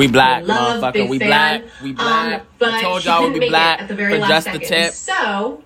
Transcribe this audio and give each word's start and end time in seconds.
We 0.00 0.06
black, 0.06 0.44
motherfucker. 0.44 1.08
We 1.08 1.18
black. 1.18 1.62
We 1.82 1.92
black. 1.92 2.40
Um, 2.40 2.46
but 2.58 2.74
I 2.74 2.82
told 2.82 3.04
y'all 3.04 3.30
we'd 3.30 3.38
be 3.38 3.48
black 3.48 3.82
at 3.82 3.88
the 3.88 3.94
very 3.94 4.14
for 4.14 4.18
last 4.20 4.28
just 4.30 4.44
second. 4.46 4.60
the 4.62 4.66
tip. 4.66 4.92
So 4.94 5.62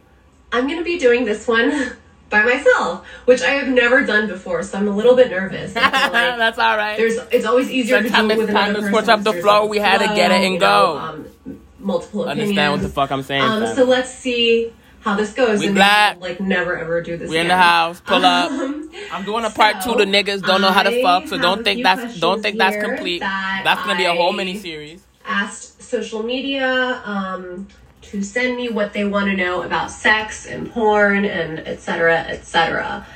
I'm 0.52 0.66
gonna 0.68 0.82
be 0.82 0.98
doing 0.98 1.24
this 1.24 1.46
one 1.46 1.92
by 2.30 2.42
myself, 2.42 3.06
which 3.26 3.42
I 3.42 3.50
have 3.50 3.68
never 3.68 4.04
done 4.04 4.26
before. 4.26 4.64
So 4.64 4.76
I'm 4.76 4.88
a 4.88 4.96
little 4.96 5.14
bit 5.14 5.30
nervous. 5.30 5.74
Like 6.14 6.36
That's 6.38 6.58
all 6.58 6.76
right. 6.76 6.96
there's 6.96 7.16
it's 7.30 7.46
always 7.46 7.70
easier 7.70 8.02
to 8.02 8.08
Sometimes 8.08 8.28
do 8.28 8.34
it 8.34 8.38
with 8.38 8.50
time 8.50 8.70
another 8.70 8.86
to 8.86 8.92
switch 8.92 9.08
up 9.08 9.22
the 9.22 9.32
flow. 9.34 9.66
We 9.66 9.78
had 9.78 9.98
to 9.98 10.06
get 10.14 10.30
it 10.30 10.42
and 10.42 10.54
you 10.54 10.60
go. 10.60 10.66
know, 10.66 10.98
um, 10.98 11.60
multiple 11.78 12.24
opinions. 12.24 12.50
Understand 12.50 12.72
what 12.72 12.82
the 12.82 12.88
fuck 12.88 13.10
I'm 13.12 13.22
saying? 13.22 13.42
Um, 13.42 13.66
so 13.74 13.84
let's 13.84 14.10
see 14.12 14.72
how 15.04 15.14
this 15.14 15.34
goes. 15.34 15.60
We 15.60 15.66
and 15.66 15.74
black. 15.74 16.20
Like 16.20 16.40
never 16.40 16.76
ever 16.76 17.02
do 17.02 17.16
this. 17.16 17.30
we 17.30 17.38
in 17.38 17.48
the 17.48 17.56
house. 17.56 18.00
Pull 18.00 18.24
up. 18.24 18.50
Um, 18.64 18.90
I'm 19.12 19.24
doing 19.24 19.44
a 19.44 19.50
part 19.50 19.82
so, 19.82 19.92
two. 19.92 19.98
The 19.98 20.04
niggas 20.04 20.42
don't 20.42 20.60
know 20.60 20.70
how 20.70 20.84
to 20.84 21.02
fuck, 21.02 21.26
so 21.26 21.36
don't 21.36 21.64
think 21.64 21.82
that's 21.82 22.18
don't 22.20 22.40
think 22.42 22.56
that's 22.56 22.76
complete. 22.82 23.18
that 23.18 23.62
That's 23.64 23.80
gonna 23.82 23.98
be 23.98 24.04
a 24.04 24.14
whole 24.14 24.32
mini 24.32 24.56
series. 24.56 25.04
asked 25.24 25.82
social 25.82 26.22
media 26.22 27.02
um, 27.04 27.66
to 28.02 28.22
send 28.22 28.56
me 28.56 28.68
what 28.68 28.92
they 28.92 29.04
want 29.04 29.26
to 29.26 29.36
know 29.36 29.62
about 29.62 29.90
sex 29.90 30.46
and 30.46 30.70
porn 30.70 31.24
and 31.24 31.60
etc 31.60 32.20
etc 32.28 33.06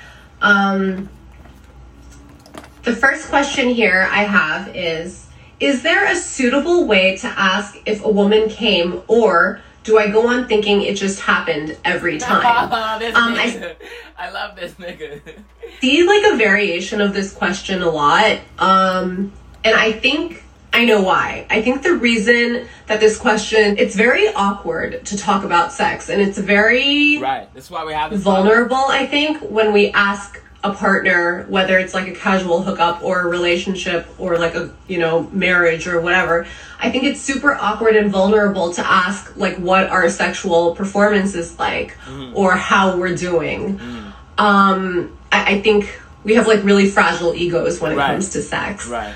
um, 0.41 1.09
the 2.85 2.95
first 2.95 3.29
question 3.29 3.69
here 3.69 4.09
i 4.11 4.25
have 4.25 4.75
is 4.75 5.27
is 5.61 5.83
there 5.83 6.07
a 6.07 6.15
suitable 6.15 6.87
way 6.87 7.17
to 7.17 7.27
ask 7.27 7.77
if 7.85 8.03
a 8.05 8.09
woman 8.09 8.49
came 8.49 9.03
or 9.09 9.61
do 9.89 9.97
i 9.99 10.07
go 10.17 10.29
on 10.29 10.47
thinking 10.47 10.83
it 10.83 10.95
just 10.97 11.19
happened 11.21 11.77
every 11.85 12.19
time 12.29 12.43
Um, 13.17 13.35
I- 13.35 13.77
I, 14.19 14.31
love 14.31 14.55
this 14.57 14.73
nigga. 14.75 15.21
see 15.81 16.03
like 16.07 16.25
a 16.33 16.37
variation 16.37 17.01
of 17.01 17.15
this 17.15 17.33
question 17.33 17.83
a 17.83 17.91
lot 17.91 18.39
um 18.59 19.33
and 19.65 19.75
i 19.75 19.93
think 19.93 20.45
i 20.75 20.85
know 20.85 21.01
why 21.01 21.47
i 21.51 21.63
think 21.63 21.83
the 21.83 21.95
reason 21.95 22.67
that 22.87 23.01
this 23.01 23.17
question 23.19 23.77
it's 23.79 23.95
very 23.97 24.29
awkward 24.35 25.05
to 25.07 25.17
talk 25.17 25.45
about 25.45 25.73
sex 25.73 26.09
and 26.11 26.21
it's 26.21 26.39
very 26.39 27.19
right. 27.19 27.49
That's 27.55 27.71
why 27.71 27.85
we 27.85 27.93
have 27.95 28.11
this. 28.11 28.21
vulnerable 28.23 28.85
i 29.03 29.07
think 29.07 29.39
when 29.41 29.73
we 29.73 29.91
ask 29.93 30.41
a 30.65 30.73
partner 30.73 31.45
whether 31.49 31.79
it's 31.79 31.95
like 31.95 32.09
a 32.09 32.13
casual 32.13 32.63
hookup 32.63 33.01
or 33.03 33.21
a 33.21 33.27
relationship 33.29 34.13
or 34.19 34.37
like 34.39 34.57
a 34.57 34.69
you 34.89 34.99
know 34.99 35.29
marriage 35.31 35.87
or 35.87 36.01
whatever 36.01 36.45
i 36.81 36.91
think 36.91 37.05
it's 37.05 37.21
super 37.21 37.55
awkward 37.55 37.95
and 37.95 38.11
vulnerable 38.11 38.73
to 38.73 38.85
ask 38.85 39.35
like 39.37 39.57
what 39.59 39.89
our 39.89 40.09
sexual 40.09 40.75
performance 40.75 41.37
is 41.37 41.57
like 41.61 41.97
or 42.35 42.57
how 42.57 42.97
we're 42.97 43.15
doing 43.15 43.79
um 44.37 45.13
I, 45.31 45.55
I 45.55 45.61
think 45.61 46.01
we 46.25 46.35
have 46.35 46.49
like 46.49 46.65
really 46.65 46.89
fragile 46.89 47.35
egos 47.35 47.81
when 47.81 47.93
it 47.93 47.97
Right. 47.97 48.11
comes 48.11 48.31
to 48.31 48.43
sex 48.43 48.89
Right. 48.89 49.15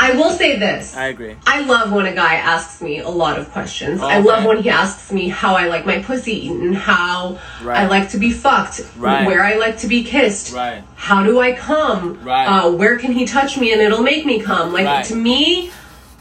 I 0.00 0.12
will 0.12 0.30
say 0.30 0.58
this 0.58 0.96
I 0.96 1.06
agree. 1.14 1.36
I 1.46 1.60
love 1.62 1.92
when 1.92 2.06
a 2.06 2.14
guy 2.14 2.34
asks 2.34 2.80
me 2.82 2.98
a 3.00 3.08
lot 3.08 3.38
of 3.38 3.50
questions. 3.52 4.00
I 4.00 4.18
love 4.18 4.44
when 4.44 4.62
he 4.62 4.70
asks 4.70 5.12
me 5.12 5.28
how 5.28 5.54
I 5.54 5.64
like 5.68 5.84
my 5.86 5.98
pussy 6.02 6.46
eaten, 6.46 6.72
how 6.72 7.38
Right. 7.62 7.80
I 7.80 7.86
like 7.86 8.08
to 8.10 8.18
be 8.18 8.30
fucked, 8.32 8.80
Right. 8.96 9.26
where 9.26 9.42
I 9.44 9.54
like 9.56 9.76
to 9.78 9.86
be 9.88 10.02
kissed, 10.02 10.54
Right. 10.54 10.82
how 10.96 11.22
do 11.22 11.38
I 11.40 11.52
come, 11.52 12.18
Right. 12.24 12.46
uh, 12.46 12.70
where 12.70 12.96
can 12.98 13.12
he 13.12 13.24
touch 13.26 13.56
me 13.58 13.72
and 13.72 13.80
it'll 13.82 14.02
make 14.02 14.24
me 14.24 14.40
come. 14.40 14.72
Like 14.72 15.06
to 15.08 15.14
me, 15.14 15.70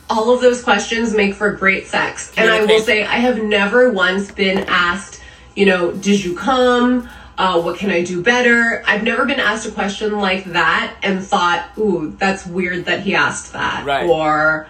all 0.10 0.34
of 0.34 0.42
those 0.42 0.62
questions 0.64 1.14
make 1.14 1.34
for 1.36 1.52
great 1.54 1.88
sex. 1.88 2.32
And 2.38 2.50
I 2.50 2.66
will 2.66 2.82
say, 2.82 3.04
I 3.04 3.18
have 3.28 3.38
never 3.42 3.92
once 3.92 4.32
been 4.32 4.60
asked, 4.68 5.22
you 5.56 5.66
know, 5.66 5.92
did 5.92 6.24
you 6.24 6.36
come? 6.36 7.10
Uh, 7.40 7.62
what 7.62 7.78
can 7.80 7.90
I 7.90 8.04
do 8.04 8.22
better? 8.22 8.84
I've 8.86 9.02
never 9.02 9.26
been 9.26 9.40
asked 9.40 9.66
a 9.66 9.72
question 9.72 10.18
like 10.20 10.44
that 10.44 10.94
and 11.02 11.24
thought, 11.24 11.70
ooh, 11.78 12.14
that's 12.20 12.46
weird 12.46 12.84
that 12.86 13.00
he 13.04 13.16
asked 13.16 13.54
that. 13.54 13.86
Right. 13.86 14.10
Or 14.10 14.68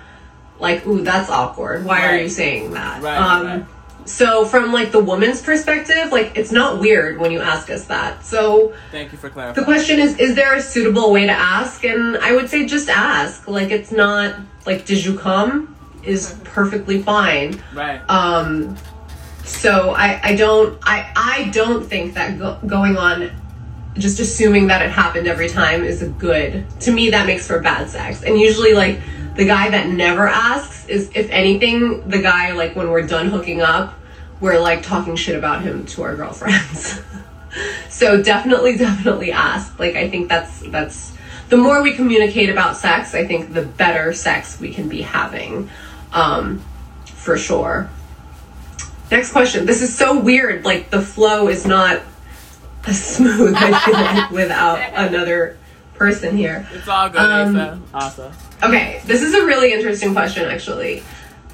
like, 0.59 0.85
ooh, 0.85 1.01
that's 1.01 1.31
awkward. 1.31 1.83
Why 1.83 2.05
are 2.07 2.15
you 2.21 2.29
saying 2.29 2.71
that? 2.73 3.01
Right, 3.01 3.17
Um, 3.17 3.45
right. 3.47 3.65
So 4.05 4.45
from 4.45 4.71
like 4.71 4.91
the 4.91 4.99
woman's 5.03 5.41
perspective, 5.41 6.11
like 6.11 6.33
it's 6.35 6.51
not 6.51 6.79
weird 6.79 7.19
when 7.19 7.31
you 7.31 7.39
ask 7.41 7.69
us 7.71 7.85
that. 7.85 8.23
So 8.23 8.73
Thank 8.91 9.11
you 9.13 9.17
for 9.17 9.29
clarifying. 9.31 9.55
the 9.55 9.63
question 9.71 9.99
is, 9.99 10.17
is 10.19 10.35
there 10.35 10.53
a 10.55 10.61
suitable 10.61 11.11
way 11.11 11.25
to 11.25 11.31
ask? 11.31 11.83
And 11.83 12.17
I 12.17 12.33
would 12.35 12.49
say 12.49 12.65
just 12.67 12.87
ask. 12.89 13.47
Like 13.47 13.71
it's 13.71 13.91
not 13.91 14.35
like, 14.67 14.85
did 14.85 15.03
you 15.03 15.17
come? 15.17 15.75
Is 16.03 16.39
perfectly 16.43 17.01
fine. 17.01 17.61
right. 17.73 17.99
Um, 18.09 18.77
so 19.49 19.91
I, 19.91 20.19
I 20.23 20.35
don't 20.35 20.79
I, 20.83 21.11
I 21.15 21.49
don't 21.49 21.85
think 21.85 22.13
that 22.13 22.37
go- 22.37 22.59
going 22.65 22.97
on 22.97 23.31
just 23.97 24.19
assuming 24.19 24.67
that 24.67 24.81
it 24.81 24.91
happened 24.91 25.27
every 25.27 25.49
time 25.49 25.83
is 25.83 26.01
a 26.01 26.07
good 26.07 26.65
to 26.81 26.91
me 26.91 27.09
that 27.09 27.25
makes 27.25 27.47
for 27.47 27.59
bad 27.59 27.89
sex. 27.89 28.23
And 28.23 28.39
usually 28.39 28.73
like 28.73 28.99
the 29.35 29.45
guy 29.45 29.69
that 29.69 29.87
never 29.87 30.27
asks 30.27 30.87
is 30.87 31.11
if 31.15 31.29
anything 31.31 32.07
the 32.07 32.21
guy 32.21 32.51
like 32.51 32.75
when 32.75 32.89
we're 32.89 33.07
done 33.07 33.27
hooking 33.27 33.61
up 33.61 33.95
we're 34.39 34.59
like 34.59 34.83
talking 34.83 35.15
shit 35.15 35.35
about 35.35 35.63
him 35.63 35.85
to 35.87 36.03
our 36.03 36.15
girlfriends. 36.15 37.01
So 37.89 38.21
definitely 38.21 38.77
definitely 38.77 39.31
ask. 39.31 39.79
Like 39.79 39.95
i 39.95 40.07
think 40.07 40.29
that's 40.29 40.59
that's 40.69 41.17
the 41.49 41.57
more 41.57 41.81
we 41.81 41.93
communicate 41.93 42.51
about 42.51 42.77
sex 42.77 43.15
i 43.15 43.25
think 43.25 43.53
the 43.53 43.63
better 43.63 44.13
sex 44.13 44.59
we 44.59 44.71
can 44.71 44.87
be 44.87 45.01
having 45.01 45.67
um 46.13 46.63
for 47.05 47.37
sure 47.37 47.89
Next 49.11 49.31
question. 49.31 49.65
This 49.65 49.81
is 49.81 49.95
so 49.95 50.19
weird. 50.19 50.65
Like 50.65 50.89
the 50.89 51.01
flow 51.01 51.47
is 51.47 51.65
not 51.65 52.01
as 52.85 53.03
smooth. 53.03 53.53
I 53.55 53.79
feel 53.79 53.93
like 53.93 54.31
without 54.31 54.79
another 54.93 55.57
person 55.95 56.37
here. 56.37 56.67
it's 56.71 56.87
all 56.87 57.09
good, 57.09 57.19
um, 57.19 57.55
Asa. 57.55 57.81
Asa. 57.93 58.33
Okay, 58.63 59.01
this 59.05 59.21
is 59.21 59.33
a 59.33 59.45
really 59.45 59.73
interesting 59.73 60.13
question. 60.13 60.45
Actually, 60.49 61.03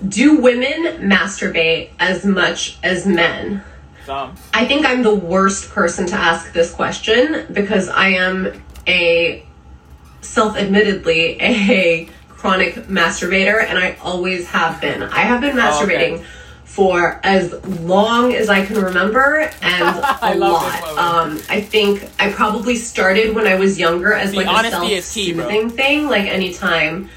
do 0.07 0.37
women 0.37 1.09
masturbate 1.09 1.89
as 1.99 2.25
much 2.25 2.77
as 2.83 3.05
men? 3.05 3.63
Some. 4.05 4.35
I 4.53 4.65
think 4.65 4.85
I'm 4.85 5.01
the 5.01 5.15
worst 5.15 5.71
person 5.71 6.05
to 6.07 6.15
ask 6.15 6.53
this 6.53 6.71
question 6.71 7.47
because 7.51 7.89
I 7.89 8.09
am 8.09 8.61
a 8.87 9.43
self 10.21 10.57
admittedly 10.57 11.41
a 11.41 12.09
chronic 12.29 12.75
masturbator 12.87 13.63
and 13.63 13.79
I 13.79 13.97
always 14.03 14.47
have 14.49 14.79
been. 14.79 15.01
I 15.01 15.21
have 15.21 15.41
been 15.41 15.57
Oh, 15.57 15.83
okay. 15.83 16.23
For 16.75 17.21
as 17.23 17.53
long 17.79 18.33
as 18.35 18.49
I 18.49 18.65
can 18.65 18.75
remember 18.81 19.49
and 19.61 19.95
a 20.21 20.35
lot. 20.35 20.83
Um, 20.97 21.41
I 21.49 21.61
think 21.61 22.03
I 22.19 22.29
probably 22.33 22.75
started 22.75 23.33
when 23.33 23.47
I 23.47 23.55
was 23.55 23.79
younger 23.79 24.11
as 24.11 24.31
See, 24.31 24.37
like 24.37 24.47
a 24.47 24.49
honesty 24.49 24.93
is 24.95 25.09
key, 25.13 25.31
bro. 25.31 25.43
self-soothing 25.43 25.69
thing. 25.69 26.07
Like 26.09 26.25
anytime, 26.27 27.09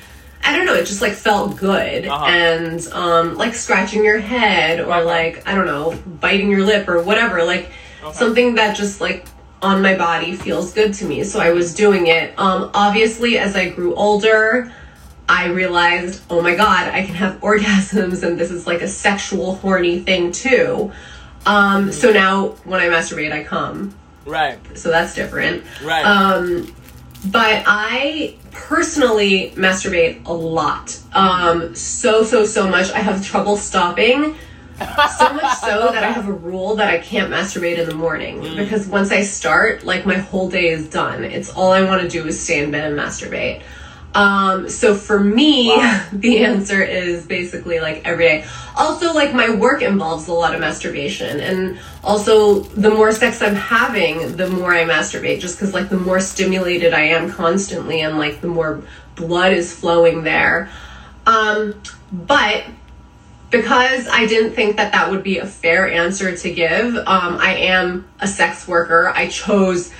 I 0.44 0.54
don't 0.56 0.64
know, 0.64 0.74
it 0.74 0.86
just 0.86 1.02
like 1.02 1.14
felt 1.14 1.56
good 1.56 2.06
Uh-huh. 2.06 2.24
and 2.26 2.86
um, 2.92 3.36
like 3.36 3.54
scratching 3.56 4.04
your 4.04 4.20
head 4.20 4.78
or 4.78 4.92
Uh-huh. 4.92 5.04
like 5.04 5.42
I 5.48 5.56
don't 5.56 5.66
know, 5.66 5.98
biting 6.20 6.50
your 6.52 6.62
lip 6.62 6.88
or 6.88 7.02
whatever. 7.02 7.42
Like 7.44 7.72
Okay. 8.04 8.16
something 8.16 8.54
that 8.54 8.76
just 8.76 9.00
like 9.00 9.26
on 9.60 9.82
my 9.82 9.96
body 9.96 10.36
feels 10.36 10.72
good 10.72 10.94
to 10.94 11.04
me. 11.04 11.24
So 11.24 11.40
I 11.40 11.50
was 11.50 11.74
doing 11.74 12.06
it. 12.06 12.32
Um, 12.38 12.70
obviously, 12.74 13.38
as 13.38 13.56
I 13.56 13.70
grew 13.70 13.92
older. 13.96 14.72
I 15.28 15.46
realized, 15.48 16.22
oh 16.30 16.40
my 16.40 16.54
god, 16.54 16.88
I 16.88 17.04
can 17.04 17.14
have 17.14 17.40
orgasms 17.40 18.22
and 18.22 18.38
this 18.38 18.50
is 18.50 18.66
like 18.66 18.80
a 18.82 18.88
sexual 18.88 19.56
horny 19.56 20.00
thing 20.00 20.32
too. 20.32 20.90
Um, 21.46 21.92
so 21.92 22.10
now 22.12 22.48
when 22.64 22.80
I 22.80 22.86
masturbate, 22.88 23.32
I 23.32 23.44
come. 23.44 23.94
Right. 24.26 24.58
So 24.76 24.90
that's 24.90 25.14
different. 25.14 25.64
Right. 25.82 26.04
Um, 26.04 26.74
but 27.26 27.64
I 27.66 28.36
personally 28.52 29.52
masturbate 29.56 30.24
a 30.26 30.32
lot. 30.32 30.98
Um, 31.12 31.74
so, 31.74 32.22
so, 32.22 32.44
so 32.44 32.68
much. 32.68 32.90
I 32.92 32.98
have 32.98 33.24
trouble 33.24 33.56
stopping. 33.56 34.36
So 34.78 35.32
much 35.32 35.58
so 35.58 35.88
that 35.92 36.04
I 36.04 36.10
have 36.12 36.28
a 36.28 36.32
rule 36.32 36.76
that 36.76 36.88
I 36.88 36.98
can't 36.98 37.32
masturbate 37.32 37.78
in 37.78 37.88
the 37.88 37.94
morning 37.94 38.40
Mm. 38.40 38.56
because 38.56 38.86
once 38.86 39.10
I 39.10 39.22
start, 39.22 39.84
like 39.84 40.06
my 40.06 40.14
whole 40.16 40.48
day 40.48 40.68
is 40.68 40.88
done. 40.88 41.24
It's 41.24 41.50
all 41.50 41.72
I 41.72 41.82
want 41.82 42.02
to 42.02 42.08
do 42.08 42.26
is 42.28 42.40
stay 42.40 42.62
in 42.62 42.70
bed 42.70 42.84
and 42.92 42.98
masturbate. 42.98 43.62
Um, 44.14 44.68
so 44.68 44.94
for 44.94 45.20
me, 45.20 45.68
Wow. 45.68 46.04
the 46.12 46.44
answer 46.44 46.82
is 46.82 47.26
basically 47.26 47.80
like 47.80 48.02
every 48.06 48.24
day. 48.24 48.44
Also, 48.76 49.12
like 49.12 49.34
my 49.34 49.50
work 49.50 49.82
involves 49.82 50.28
a 50.28 50.32
lot 50.32 50.54
of 50.54 50.60
masturbation, 50.60 51.40
and 51.40 51.78
also 52.02 52.60
the 52.60 52.90
more 52.90 53.12
sex 53.12 53.42
I'm 53.42 53.54
having, 53.54 54.36
the 54.36 54.48
more 54.48 54.72
I 54.74 54.84
masturbate. 54.84 55.40
Just 55.40 55.58
because 55.58 55.74
like 55.74 55.88
the 55.88 55.98
more 55.98 56.20
stimulated 56.20 56.94
I 56.94 57.02
am 57.02 57.30
constantly, 57.30 58.00
and 58.00 58.18
like 58.18 58.40
the 58.40 58.48
more 58.48 58.82
blood 59.14 59.52
is 59.52 59.74
flowing 59.74 60.22
there. 60.22 60.70
Um, 61.26 61.74
but 62.10 62.64
because 63.50 64.08
I 64.08 64.26
didn't 64.26 64.52
think 64.54 64.76
that 64.76 64.92
that 64.92 65.10
would 65.10 65.22
be 65.22 65.38
a 65.38 65.46
fair 65.46 65.90
answer 65.90 66.36
to 66.36 66.54
give, 66.54 66.96
um, 66.96 67.38
I 67.38 67.54
am 67.56 68.06
a 68.20 68.26
sex 68.28 68.68
worker. 68.68 69.08
I 69.14 69.28
chose, 69.28 69.92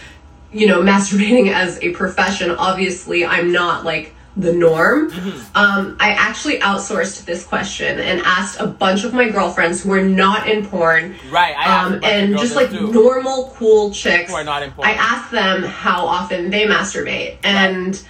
you 0.53 0.67
know, 0.67 0.81
masturbating 0.83 1.53
as 1.53 1.79
a 1.83 1.91
profession. 1.93 2.51
Obviously, 2.53 3.25
I'm 3.25 3.53
not 3.53 3.85
like 3.85 4.15
the 4.37 4.53
norm. 4.53 5.11
Um, 5.57 5.97
I 5.99 6.11
actually 6.13 6.61
outsourced 6.61 7.25
this 7.25 7.45
question 7.45 7.99
and 7.99 8.21
asked 8.21 8.61
a 8.61 8.69
bunch 8.69 9.03
of 9.03 9.13
my 9.13 9.29
girlfriends 9.29 9.83
who 9.83 9.93
are 9.93 10.03
not 10.05 10.49
in 10.49 10.65
porn. 10.65 11.17
Right, 11.29 11.57
I 11.59 11.85
Um, 11.87 12.01
and 12.05 12.39
just 12.39 12.55
like 12.55 12.71
too. 12.71 12.93
normal, 12.93 13.53
cool 13.57 13.91
chicks. 13.91 14.31
Who 14.31 14.37
are 14.37 14.45
not 14.45 14.63
in 14.63 14.71
porn. 14.71 14.87
I 14.89 14.93
asked 14.93 15.33
them 15.33 15.65
how 15.65 16.07
often 16.07 16.51
they 16.51 16.67
masturbate. 16.67 17.39
And 17.43 18.01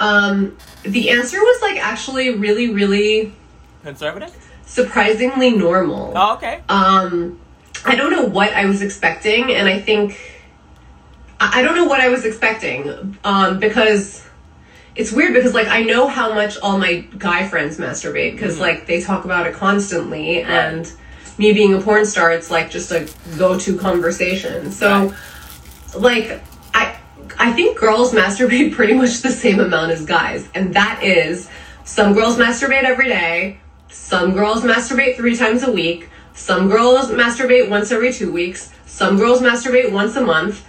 Um, 0.00 0.56
the 0.84 1.10
answer 1.10 1.40
was 1.40 1.60
like 1.62 1.82
actually 1.84 2.34
really, 2.36 2.70
really 2.72 3.32
Conservative? 3.82 4.30
surprisingly 4.66 5.50
normal. 5.52 6.12
Oh, 6.14 6.34
okay. 6.34 6.60
Um, 6.68 7.40
I 7.84 7.94
don't 7.96 8.10
know 8.12 8.24
what 8.24 8.52
I 8.52 8.66
was 8.66 8.82
expecting, 8.82 9.52
and 9.52 9.66
I 9.68 9.80
think 9.80 10.18
I 11.40 11.62
don't 11.62 11.76
know 11.76 11.84
what 11.84 12.00
I 12.00 12.08
was 12.08 12.24
expecting 12.24 13.16
um, 13.24 13.58
because 13.60 14.26
it's 14.96 15.12
weird 15.12 15.34
because 15.34 15.54
like 15.54 15.68
I 15.68 15.82
know 15.82 16.08
how 16.08 16.34
much 16.34 16.58
all 16.58 16.78
my 16.78 17.06
guy 17.16 17.46
friends 17.46 17.78
masturbate 17.78 18.32
because 18.32 18.58
like 18.58 18.86
they 18.86 19.00
talk 19.00 19.24
about 19.24 19.46
it 19.46 19.54
constantly, 19.54 20.42
and 20.42 20.90
me 21.38 21.52
being 21.52 21.74
a 21.74 21.80
porn 21.80 22.04
star, 22.04 22.32
it's 22.32 22.50
like 22.50 22.70
just 22.70 22.90
a 22.90 23.08
go-to 23.38 23.76
conversation. 23.78 24.72
So, 24.72 24.88
Right. 25.06 25.14
like 25.94 26.42
I 26.74 26.98
I 27.38 27.52
think 27.52 27.78
girls 27.78 28.12
masturbate 28.20 28.72
pretty 28.74 28.94
much 28.94 29.22
the 29.22 29.30
same 29.30 29.60
amount 29.60 29.92
as 29.92 30.04
guys, 30.04 30.48
and 30.54 30.74
that 30.74 31.02
is 31.04 31.48
some 31.84 32.12
girls 32.14 32.36
masturbate 32.36 32.82
every 32.82 33.06
day, 33.08 33.60
some 33.88 34.34
girls 34.34 34.62
masturbate 34.62 35.16
three 35.16 35.36
times 35.36 35.62
a 35.62 35.70
week, 35.70 36.08
some 36.34 36.68
girls 36.68 37.10
masturbate 37.12 37.68
once 37.70 37.92
every 37.92 38.12
two 38.12 38.32
weeks, 38.32 38.72
some 38.86 39.16
girls 39.16 39.40
masturbate 39.40 39.92
once 39.92 40.16
a 40.16 40.20
month, 40.20 40.64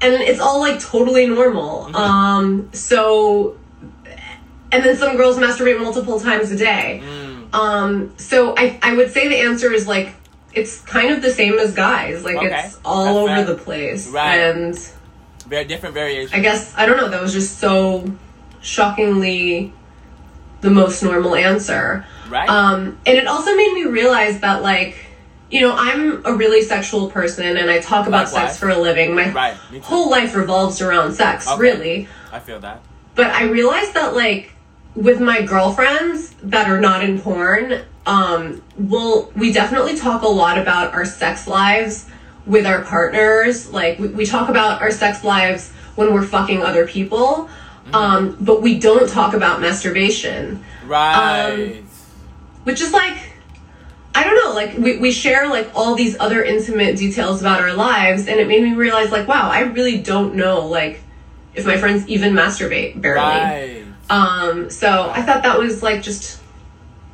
and 0.00 0.14
it's 0.14 0.40
all 0.40 0.60
like 0.60 0.80
totally 0.80 1.26
normal. 1.26 1.94
Um, 1.96 2.70
so, 2.72 3.56
and 4.72 4.84
then 4.84 4.96
some 4.96 5.16
girls 5.16 5.38
masturbate 5.38 5.80
multiple 5.80 6.20
times 6.20 6.50
a 6.50 6.56
day. 6.56 7.02
Um, 7.52 8.12
so 8.18 8.54
I 8.56 8.78
I 8.82 8.94
would 8.94 9.10
say 9.12 9.28
the 9.28 9.36
answer 9.36 9.72
is 9.72 9.86
like 9.86 10.14
it's 10.52 10.80
kind 10.82 11.12
of 11.14 11.22
the 11.22 11.30
same 11.30 11.58
as 11.58 11.74
guys. 11.74 12.24
Like 12.24 12.36
Okay. 12.36 12.46
it's 12.66 12.78
all 12.84 13.04
That's 13.04 13.16
over 13.16 13.34
fair. 13.36 13.44
the 13.44 13.54
place, 13.62 14.08
Right. 14.08 14.36
and. 14.40 14.78
Very 15.46 15.64
different 15.64 15.94
variation. 15.94 16.34
I 16.36 16.40
guess 16.42 16.74
I 16.76 16.86
don't 16.86 16.96
know. 16.96 17.08
That 17.08 17.22
was 17.22 17.32
just 17.32 17.58
so 17.60 18.04
shockingly 18.60 19.72
the 20.60 20.70
most 20.70 21.02
normal 21.02 21.36
answer. 21.36 22.04
Right. 22.28 22.48
Um, 22.48 22.98
and 23.06 23.16
it 23.16 23.26
also 23.28 23.54
made 23.54 23.72
me 23.74 23.84
realize 23.84 24.40
that, 24.40 24.62
like, 24.62 25.05
you 25.50 25.60
know, 25.60 25.74
I'm 25.76 26.24
a 26.26 26.32
really 26.34 26.62
sexual 26.62 27.10
person, 27.10 27.56
and 27.56 27.70
I 27.70 27.78
talk 27.80 28.06
about 28.08 28.24
Likewise. 28.26 28.50
sex 28.52 28.56
for 28.58 28.68
a 28.70 28.78
living. 28.78 29.14
My 29.14 29.30
Right, 29.30 29.54
whole 29.82 30.10
life 30.10 30.34
revolves 30.34 30.80
around 30.82 31.12
sex, 31.12 31.46
Okay. 31.48 31.60
really. 31.60 32.08
I 32.32 32.38
feel 32.40 32.58
that. 32.60 32.80
But 33.14 33.26
I 33.28 33.44
realized 33.44 33.94
that, 33.94 34.14
like, 34.14 34.52
with 34.94 35.20
my 35.20 35.42
girlfriends 35.42 36.34
that 36.42 36.68
are 36.68 36.80
not 36.80 37.04
in 37.04 37.20
porn, 37.20 37.82
um, 38.06 38.62
we'll, 38.76 39.30
we 39.36 39.52
definitely 39.52 39.96
talk 39.96 40.22
a 40.22 40.28
lot 40.28 40.58
about 40.58 40.94
our 40.94 41.04
sex 41.04 41.46
lives 41.46 42.06
with 42.46 42.66
our 42.66 42.82
partners. 42.82 43.70
Like, 43.72 43.98
we, 43.98 44.08
we 44.08 44.26
talk 44.26 44.48
about 44.48 44.80
our 44.82 44.90
sex 44.90 45.22
lives 45.24 45.70
when 45.96 46.12
we're 46.12 46.26
fucking 46.26 46.62
other 46.62 46.86
people, 46.86 47.48
um, 47.92 48.36
but 48.40 48.62
we 48.62 48.78
don't 48.78 49.08
talk 49.08 49.32
about 49.34 49.60
masturbation, 49.60 50.62
Right. 50.86 51.82
which 52.64 52.80
is 52.80 52.92
like, 52.92 53.16
I 54.16 54.24
don't 54.24 54.44
know, 54.44 54.52
like, 54.54 54.76
we, 54.78 54.96
we 54.98 55.12
share, 55.12 55.48
like, 55.48 55.70
all 55.74 55.94
these 55.94 56.16
other 56.18 56.42
intimate 56.42 56.96
details 56.96 57.40
about 57.40 57.60
our 57.60 57.74
lives, 57.74 58.26
and 58.28 58.40
it 58.40 58.48
made 58.48 58.62
me 58.62 58.72
realize, 58.74 59.10
like, 59.12 59.28
wow, 59.28 59.50
I 59.50 59.60
really 59.60 59.98
don't 59.98 60.34
know, 60.34 60.66
like, 60.66 61.00
if 61.54 61.66
my 61.66 61.76
friends 61.76 62.06
even 62.08 62.32
masturbate, 62.32 63.00
barely. 63.00 63.20
right. 63.20 63.82
Um, 64.08 64.70
so 64.70 65.10
I 65.10 65.22
thought 65.22 65.42
that 65.42 65.58
was 65.58 65.82
like 65.82 66.00
just 66.02 66.40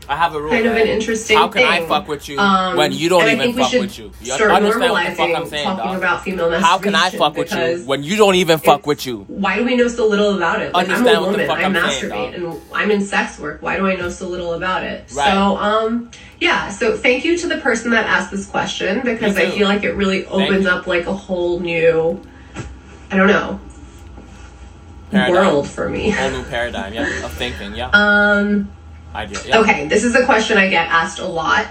I 0.08 0.16
have 0.16 0.34
a 0.34 0.40
rule. 0.42 0.50
kind 0.50 0.66
of 0.66 0.76
an 0.76 0.86
interesting 0.88 1.38
How 1.38 1.48
can 1.48 1.62
I 1.64 1.86
fuck 1.86 2.06
with 2.06 2.28
you 2.28 2.38
Um, 2.38 2.76
when 2.76 2.92
you 2.92 3.08
don't 3.08 3.26
even 3.30 3.54
fuck 3.54 3.72
with 3.72 3.98
you? 3.98 4.10
You 4.20 4.32
start 4.32 4.50
understand 4.50 4.92
what 4.92 5.04
the 5.08 5.14
fuck 5.14 5.30
I'm 5.30 5.44
normalizing 5.44 5.48
saying, 5.48 5.64
talking 5.64 5.84
dog? 5.84 5.96
about 5.96 6.22
female 6.24 6.50
masturbation. 6.50 6.64
How 6.68 6.78
can 6.78 6.94
I 6.94 7.10
fuck 7.10 7.36
with 7.36 7.52
you 7.54 7.86
when 7.86 8.02
you 8.02 8.16
don't 8.16 8.34
even 8.34 8.58
fuck 8.58 8.84
with 8.86 9.06
you? 9.06 9.20
Why 9.28 9.56
do 9.56 9.64
we 9.64 9.74
know 9.76 9.88
so 9.88 10.06
little 10.06 10.36
about 10.36 10.60
it? 10.60 10.74
Like 10.74 10.88
Understand 10.88 11.16
I'm 11.16 11.22
a 11.22 11.26
what 11.26 11.32
the 11.32 11.32
woman, 11.32 11.46
fuck 11.46 11.58
I 11.58 11.62
I'm 11.62 11.74
saying, 11.90 12.12
masturbate, 12.12 12.42
dog. 12.42 12.52
and 12.52 12.62
I'm 12.74 12.90
in 12.90 13.00
sex 13.00 13.38
work. 13.38 13.62
Why 13.62 13.76
do 13.78 13.86
I 13.86 13.94
know 13.94 14.10
so 14.10 14.28
little 14.28 14.52
about 14.54 14.82
it? 14.84 15.04
Right. 15.14 15.32
So, 15.32 15.56
um, 15.56 16.10
yeah. 16.42 16.70
So 16.70 16.96
thank 16.96 17.24
you 17.24 17.38
to 17.38 17.46
the 17.46 17.58
person 17.58 17.92
that 17.92 18.06
asked 18.06 18.32
this 18.32 18.46
question 18.46 19.00
because 19.02 19.36
I 19.36 19.50
feel 19.50 19.68
like 19.68 19.84
it 19.84 19.92
really 19.92 20.26
opens 20.26 20.66
up 20.66 20.88
like 20.88 21.06
a 21.06 21.14
whole 21.14 21.60
new, 21.60 22.20
I 23.10 23.16
don't 23.16 23.28
know, 23.28 23.60
Paradigm. 25.12 25.46
world 25.46 25.70
for 25.70 25.88
me. 25.88 26.10
Whole 26.10 26.30
new 26.30 26.42
paradigm, 26.44 26.92
yeah, 26.94 27.24
of 27.24 27.32
thinking, 27.32 27.76
yeah. 27.76 27.90
Um. 27.92 28.70
Idea, 29.14 29.38
yeah. 29.44 29.60
Okay, 29.60 29.86
this 29.86 30.04
is 30.04 30.14
a 30.14 30.24
question 30.24 30.56
I 30.56 30.68
get 30.68 30.88
asked 30.88 31.20
a 31.20 31.26
lot. 31.26 31.68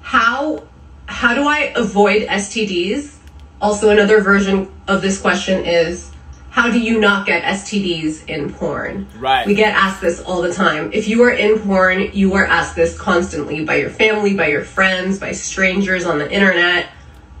How 0.00 0.64
how 1.06 1.34
do 1.34 1.46
I 1.46 1.72
avoid 1.76 2.26
STDs? 2.26 3.14
Also 3.60 3.90
another 3.90 4.20
version 4.20 4.68
of 4.88 5.00
this 5.00 5.20
question 5.20 5.64
is 5.64 6.10
how 6.56 6.70
do 6.70 6.80
you 6.80 6.98
not 6.98 7.26
get 7.26 7.42
STDs 7.42 8.26
in 8.30 8.50
porn? 8.50 9.06
Right. 9.18 9.46
We 9.46 9.54
get 9.54 9.74
asked 9.74 10.00
this 10.00 10.22
all 10.22 10.40
the 10.40 10.54
time. 10.54 10.90
If 10.94 11.06
you 11.06 11.22
are 11.24 11.30
in 11.30 11.58
porn, 11.58 12.12
you 12.14 12.32
are 12.32 12.46
asked 12.46 12.74
this 12.74 12.98
constantly 12.98 13.62
by 13.62 13.74
your 13.74 13.90
family, 13.90 14.34
by 14.34 14.46
your 14.46 14.64
friends, 14.64 15.18
by 15.18 15.32
strangers 15.32 16.06
on 16.06 16.18
the 16.18 16.32
internet, 16.32 16.88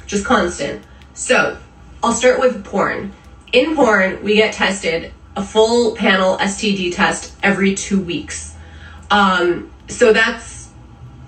just 0.06 0.26
constant. 0.26 0.84
So, 1.14 1.56
I'll 2.02 2.12
start 2.12 2.40
with 2.40 2.62
porn. 2.62 3.14
In 3.54 3.74
porn, 3.74 4.22
we 4.22 4.34
get 4.34 4.52
tested 4.52 5.14
a 5.34 5.42
full 5.42 5.96
panel 5.96 6.36
STD 6.36 6.94
test 6.94 7.34
every 7.42 7.74
two 7.74 7.98
weeks. 7.98 8.54
Um, 9.10 9.70
so 9.88 10.12
that's 10.12 10.68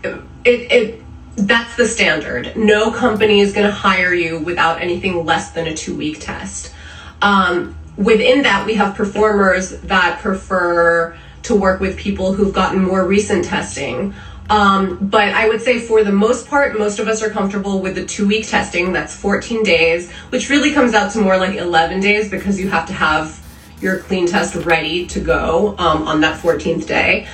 it, 0.05 0.23
it 0.45 1.03
that's 1.37 1.75
the 1.77 1.87
standard. 1.87 2.55
No 2.55 2.91
company 2.91 3.41
is 3.41 3.55
going 3.55 3.67
to 3.67 3.73
hire 3.73 4.13
you 4.13 4.41
without 4.41 4.83
anything 4.83 5.25
less 5.25 5.53
than 5.53 5.67
a 5.67 5.75
two 5.75 5.97
week 5.97 6.21
test. 6.21 6.75
Um, 7.23 7.77
within 7.97 8.43
that, 8.43 8.67
we 8.67 8.75
have 8.75 8.95
performers 8.95 9.71
that 9.83 10.21
prefer 10.21 11.17
to 11.45 11.55
work 11.55 11.81
with 11.81 11.97
people 11.97 12.33
who've 12.33 12.55
gotten 12.55 12.83
more 12.83 13.07
recent 13.07 13.45
testing. 13.45 14.15
Um, 14.51 14.99
but 15.01 15.29
I 15.29 15.49
would 15.49 15.61
say 15.61 15.79
for 15.79 16.03
the 16.03 16.13
most 16.13 16.49
part, 16.49 16.79
most 16.79 16.99
of 16.99 17.09
us 17.09 17.23
are 17.23 17.31
comfortable 17.31 17.81
with 17.81 17.95
the 17.95 18.05
two 18.05 18.27
week 18.27 18.49
testing. 18.49 18.93
That's 18.93 19.15
14 19.15 19.63
days, 19.63 20.11
which 20.31 20.49
really 20.49 20.73
comes 20.73 20.95
out 20.95 21.13
to 21.13 21.21
more 21.21 21.37
like 21.37 21.57
11 21.57 22.01
days 22.01 22.31
because 22.31 22.59
you 22.59 22.71
have 22.71 22.87
to 22.87 22.93
have 22.95 23.45
your 23.81 23.99
clean 23.99 24.27
test 24.27 24.55
ready 24.57 25.07
to 25.07 25.21
go 25.21 25.77
um, 25.79 26.09
on 26.09 26.21
that 26.23 26.41
14th 26.41 26.87
day. 26.87 27.27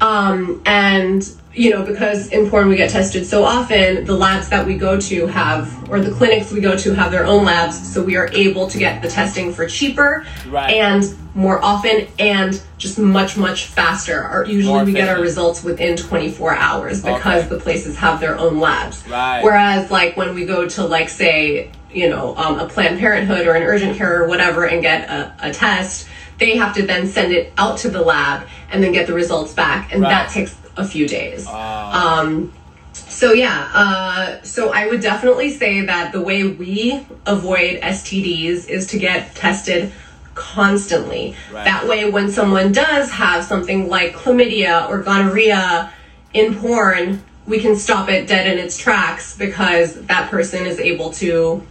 Um, 0.00 0.62
and, 0.66 1.22
you 1.54 1.70
know, 1.70 1.84
because 1.84 2.28
in 2.28 2.50
porn 2.50 2.68
we 2.68 2.76
get 2.76 2.90
tested 2.90 3.24
so 3.26 3.44
often, 3.44 4.04
the 4.04 4.14
labs 4.14 4.48
that 4.48 4.66
we 4.66 4.76
go 4.76 4.98
to 5.00 5.26
have, 5.26 5.88
or 5.88 6.00
the 6.00 6.10
clinics 6.10 6.50
we 6.50 6.60
go 6.60 6.76
to 6.76 6.94
have 6.94 7.12
their 7.12 7.24
own 7.24 7.44
labs, 7.44 7.92
so 7.92 8.02
we 8.02 8.16
are 8.16 8.28
able 8.32 8.66
to 8.68 8.78
get 8.78 9.00
the 9.02 9.08
testing 9.08 9.52
for 9.52 9.66
cheaper 9.68 10.26
Right. 10.48 10.74
and 10.74 11.04
more 11.34 11.64
often 11.64 12.06
and 12.18 12.60
just 12.78 12.98
much, 12.98 13.36
much 13.36 13.66
faster. 13.66 14.28
Or 14.28 14.44
usually 14.46 14.74
More 14.74 14.84
we 14.84 14.92
get 14.92 15.08
our 15.08 15.20
results 15.20 15.62
within 15.62 15.96
24 15.96 16.56
hours 16.56 17.02
because 17.02 17.44
Okay. 17.44 17.48
the 17.54 17.60
places 17.60 17.96
have 17.96 18.20
their 18.20 18.36
own 18.38 18.58
labs. 18.60 19.04
Right. 19.08 19.42
Whereas, 19.42 19.90
like, 19.90 20.16
when 20.16 20.34
we 20.34 20.44
go 20.46 20.68
to, 20.68 20.84
like, 20.84 21.08
say, 21.08 21.70
you 21.92 22.08
know, 22.08 22.34
um, 22.36 22.58
a 22.58 22.66
Planned 22.66 22.98
Parenthood 22.98 23.46
or 23.46 23.54
an 23.54 23.62
urgent 23.62 23.96
care 23.96 24.22
or 24.22 24.28
whatever 24.28 24.64
and 24.64 24.82
get 24.82 25.08
a, 25.08 25.32
a 25.40 25.52
test, 25.52 26.08
they 26.38 26.56
have 26.56 26.74
to 26.74 26.82
then 26.82 27.06
send 27.06 27.32
it 27.32 27.52
out 27.58 27.78
to 27.78 27.88
the 27.88 28.00
lab 28.00 28.46
and 28.72 28.82
then 28.82 28.90
get 28.92 29.06
the 29.06 29.12
results 29.14 29.52
back. 29.52 29.92
And 29.92 30.02
that 30.02 30.30
takes 30.30 30.56
a 30.76 30.84
few 30.84 31.08
days. 31.08 31.46
Ah. 31.48 32.20
Um, 32.20 32.52
so 32.94 33.32
yeah, 33.32 33.70
uh, 33.74 34.42
so 34.42 34.72
I 34.72 34.86
would 34.86 35.00
definitely 35.00 35.50
say 35.50 35.82
that 35.82 36.12
the 36.12 36.20
way 36.20 36.44
we 36.44 37.06
avoid 37.26 37.80
STDs 37.80 38.68
is 38.68 38.86
to 38.88 38.98
get 38.98 39.34
tested 39.34 39.92
constantly. 40.34 41.36
Right. 41.52 41.64
That 41.64 41.86
way, 41.86 42.10
when 42.10 42.30
someone 42.30 42.72
does 42.72 43.10
have 43.12 43.44
something 43.44 43.88
like 43.88 44.14
chlamydia 44.14 44.88
or 44.88 45.02
gonorrhea 45.02 45.92
in 46.32 46.54
porn, 46.56 47.22
we 47.46 47.60
can 47.60 47.76
stop 47.76 48.08
it 48.08 48.26
dead 48.26 48.46
in 48.52 48.64
its 48.64 48.76
tracks 48.76 49.36
because 49.36 50.00
that 50.06 50.30
person 50.30 50.66
is 50.66 50.80
able 50.80 51.12
to 51.14 51.64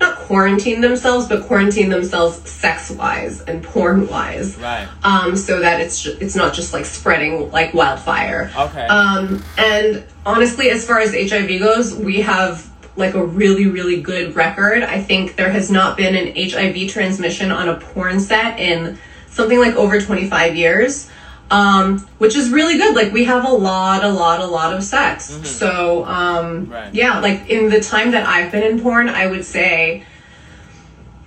not 0.00 0.18
quarantine 0.18 0.80
themselves, 0.80 1.26
but 1.28 1.44
quarantine 1.44 1.88
themselves 1.88 2.48
sex 2.48 2.90
wise 2.90 3.40
and 3.42 3.62
porn 3.62 4.08
wise. 4.08 4.56
Right. 4.58 4.88
Um, 5.02 5.36
so 5.36 5.60
that 5.60 5.80
it's 5.80 6.02
ju- 6.02 6.16
it's 6.20 6.34
not 6.34 6.52
just 6.54 6.72
like 6.72 6.84
spreading 6.84 7.50
like 7.50 7.72
wildfire. 7.74 8.50
Okay. 8.56 8.86
Um, 8.86 9.42
and 9.56 10.04
honestly, 10.24 10.70
as 10.70 10.86
far 10.86 11.00
as 11.00 11.14
HIV 11.14 11.60
goes, 11.60 11.94
we 11.94 12.20
have 12.22 12.70
like 12.96 13.14
a 13.14 13.24
really, 13.24 13.66
really 13.66 14.00
good 14.00 14.34
record. 14.34 14.82
I 14.82 15.00
think 15.02 15.36
there 15.36 15.50
has 15.50 15.70
not 15.70 15.96
been 15.96 16.14
an 16.14 16.34
HIV 16.34 16.88
transmission 16.90 17.50
on 17.50 17.68
a 17.68 17.76
porn 17.76 18.20
set 18.20 18.58
in 18.58 18.98
something 19.28 19.58
like 19.58 19.74
over 19.74 20.00
25 20.00 20.56
years, 20.56 21.10
um, 21.50 21.98
which 22.18 22.36
is 22.36 22.50
really 22.50 22.76
good. 22.76 22.94
Like, 22.94 23.12
we 23.12 23.24
have 23.24 23.44
a 23.44 23.52
lot, 23.52 24.04
a 24.04 24.08
lot, 24.08 24.40
a 24.40 24.46
lot 24.46 24.74
of 24.74 24.82
sex. 24.82 25.24
So, 25.48 26.04
um, 26.06 26.68
Right. 26.70 26.92
yeah, 26.92 27.20
like 27.20 27.48
in 27.48 27.68
the 27.70 27.80
time 27.80 28.10
that 28.12 28.26
I've 28.26 28.50
been 28.50 28.62
in 28.62 28.80
porn, 28.80 29.08
I 29.08 29.26
would 29.26 29.44
say 29.44 30.04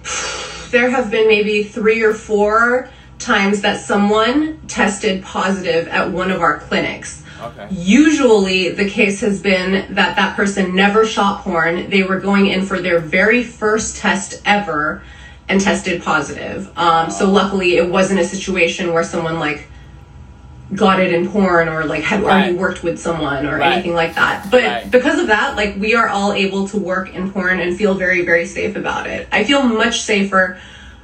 there 0.71 0.89
have 0.89 1.09
been 1.09 1.27
maybe 1.27 1.63
three 1.63 2.01
or 2.03 2.13
four 2.13 2.89
times 3.17 3.61
that 3.61 3.79
someone 3.79 4.59
tested 4.67 5.23
positive 5.23 5.87
at 5.87 6.11
one 6.11 6.31
of 6.31 6.41
our 6.41 6.59
clinics. 6.59 7.23
Okay. 7.41 7.67
Usually, 7.71 8.69
the 8.69 8.89
case 8.89 9.21
has 9.21 9.41
been 9.41 9.93
that 9.95 10.15
that 10.17 10.35
person 10.35 10.75
never 10.75 11.05
shot 11.05 11.41
porn. 11.43 11.89
They 11.89 12.03
were 12.03 12.19
going 12.19 12.47
in 12.47 12.65
for 12.65 12.81
their 12.81 12.99
very 12.99 13.43
first 13.43 13.95
test 13.97 14.41
ever, 14.45 15.01
and 15.47 15.59
tested 15.59 16.03
positive. 16.03 16.69
Um, 16.77 17.09
so 17.09 17.29
luckily, 17.29 17.77
it 17.77 17.89
wasn't 17.89 18.19
a 18.19 18.25
situation 18.25 18.93
where 18.93 19.03
someone 19.03 19.39
like 19.39 19.67
got 20.75 20.99
it 20.99 21.11
in 21.11 21.27
porn 21.27 21.67
or 21.67 21.83
like 21.85 22.03
had 22.03 22.23
already 22.23 22.53
worked 22.53 22.83
with 22.83 22.99
someone 22.99 23.45
or 23.47 23.57
Right. 23.57 23.73
anything 23.73 23.95
like 23.95 24.15
that. 24.15 24.51
But 24.51 24.63
Right. 24.63 24.91
because 24.91 25.19
of 25.19 25.27
that, 25.27 25.55
like 25.55 25.75
we 25.77 25.95
are 25.95 26.07
all 26.07 26.33
able 26.33 26.67
to 26.69 26.77
work 26.77 27.13
in 27.15 27.31
porn 27.31 27.59
and 27.59 27.75
feel 27.75 27.95
very, 27.95 28.23
very 28.23 28.45
safe 28.45 28.75
about 28.75 29.07
it. 29.07 29.27
I 29.31 29.43
feel 29.43 29.63
much 29.63 30.01
safer 30.01 30.57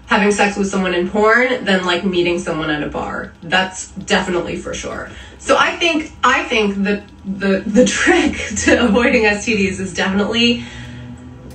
having 0.08 0.32
sex 0.32 0.56
with 0.56 0.68
someone 0.68 0.94
in 0.94 1.10
porn 1.10 1.66
than 1.66 1.84
like 1.84 2.06
meeting 2.06 2.38
someone 2.38 2.70
at 2.70 2.84
a 2.84 2.88
bar. 2.88 3.34
That's 3.42 3.88
definitely 3.92 4.56
for 4.56 4.74
sure. 4.76 5.10
So 5.40 5.58
I 5.58 5.76
think 5.78 6.12
I 6.24 6.44
think 6.44 6.84
that 6.84 7.04
the 7.26 7.64
the 7.66 7.86
trick 7.98 8.36
to 8.66 8.86
avoiding 8.86 9.24
STDs 9.24 9.80
is 9.80 9.94
definitely 9.94 10.64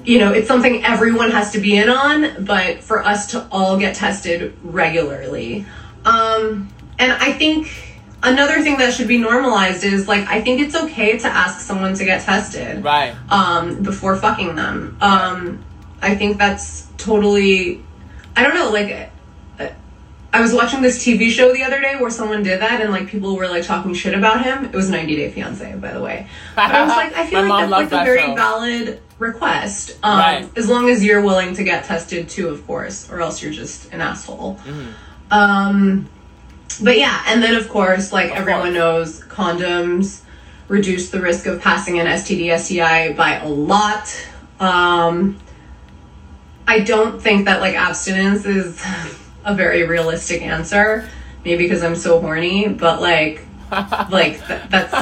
you 0.03 0.19
know, 0.19 0.33
it's 0.33 0.49
something 0.49 0.83
everyone 0.83 1.31
has 1.31 1.53
to 1.53 1.61
be 1.61 1.77
in 1.77 1.91
on, 1.91 2.45
but 2.45 2.83
for 2.83 3.05
us 3.05 3.29
to 3.33 3.47
all 3.53 3.77
get 3.79 3.95
tested 3.95 4.57
regularly. 4.63 5.67
Um, 6.07 6.71
and 6.99 7.13
I 7.13 7.33
think 7.33 7.71
another 8.23 8.61
thing 8.63 8.79
that 8.79 8.93
should 8.93 9.09
be 9.09 9.19
normalized 9.19 9.85
is 9.85 10.07
like, 10.09 10.27
I 10.29 10.41
think 10.41 10.61
it's 10.61 10.75
okay 10.75 11.19
to 11.19 11.27
ask 11.29 11.61
someone 11.61 11.95
to 11.95 12.05
get 12.05 12.23
tested 12.23 12.85
Right. 12.85 13.15
um, 13.31 13.83
before 13.83 14.17
fucking 14.17 14.55
them. 14.57 14.97
Um, 15.01 15.65
I 16.03 16.15
think 16.15 16.39
that's 16.39 16.87
totally, 16.99 17.83
I 18.37 18.43
don't 18.43 18.55
know, 18.55 18.71
like, 18.71 18.91
uh, 19.59 19.69
I 20.33 20.41
was 20.41 20.53
watching 20.55 20.81
this 20.81 21.05
TV 21.05 21.29
show 21.31 21.53
the 21.53 21.65
other 21.65 21.81
day 21.81 21.97
where 21.97 22.11
someone 22.11 22.43
did 22.45 22.61
that 22.61 22.81
and 22.81 22.93
like 22.93 23.09
people 23.09 23.35
were 23.37 23.49
like 23.49 23.65
talking 23.65 23.95
shit 23.95 24.15
about 24.15 24.45
him. 24.45 24.65
It 24.67 24.75
was 24.75 24.89
90 24.89 25.17
Day 25.17 25.31
Fiance, 25.31 25.75
by 25.77 25.93
the 25.93 26.01
way. 26.01 26.29
But 26.55 26.71
I 26.71 26.83
was 26.85 26.91
like, 26.91 27.15
I 27.17 27.27
feel 27.31 27.43
like 27.43 27.69
that's 27.69 27.71
like 27.71 27.91
loves 27.91 27.93
a 27.93 28.05
very 28.05 28.21
show. 28.21 28.35
valid 28.37 29.03
request. 29.19 29.99
Um, 30.05 30.19
Right. 30.19 30.49
As 30.57 30.69
long 30.69 30.89
as 30.89 31.05
you're 31.05 31.21
willing 31.23 31.55
to 31.55 31.65
get 31.65 31.85
tested 31.85 32.29
too, 32.29 32.49
of 32.49 32.65
course, 32.67 33.11
or 33.11 33.21
else 33.21 33.43
you're 33.43 33.53
just 33.53 33.93
an 33.93 34.01
asshole. 34.01 34.55
Mm-hmm. 34.65 34.91
Um, 35.33 36.09
but 36.79 36.99
yeah, 36.99 37.23
and 37.27 37.43
then 37.43 37.55
of 37.57 37.69
course, 37.69 38.13
like 38.13 38.31
Of 38.31 38.37
everyone 38.39 38.63
course. 38.63 38.75
knows, 38.75 39.21
condoms 39.25 40.21
reduce 40.69 41.11
the 41.11 41.21
risk 41.21 41.47
of 41.47 41.61
passing 41.61 41.99
an 41.99 42.07
STD, 42.07 42.57
STI 42.59 43.13
by 43.15 43.41
a 43.41 43.49
lot. 43.49 44.15
Um, 44.61 45.39
I 46.69 46.81
don't 46.81 47.21
think 47.21 47.47
that 47.47 47.61
like 47.61 47.75
abstinence 47.75 48.45
is 48.47 48.81
a 49.45 49.55
very 49.55 49.85
realistic 49.87 50.43
answer. 50.43 51.09
Maybe 51.45 51.65
because 51.65 51.83
I'm 51.83 51.97
so 51.97 52.21
horny, 52.21 52.69
but 52.69 53.01
like, 53.01 53.45
like 54.11 54.47
th- 54.47 54.61
that's 54.69 54.93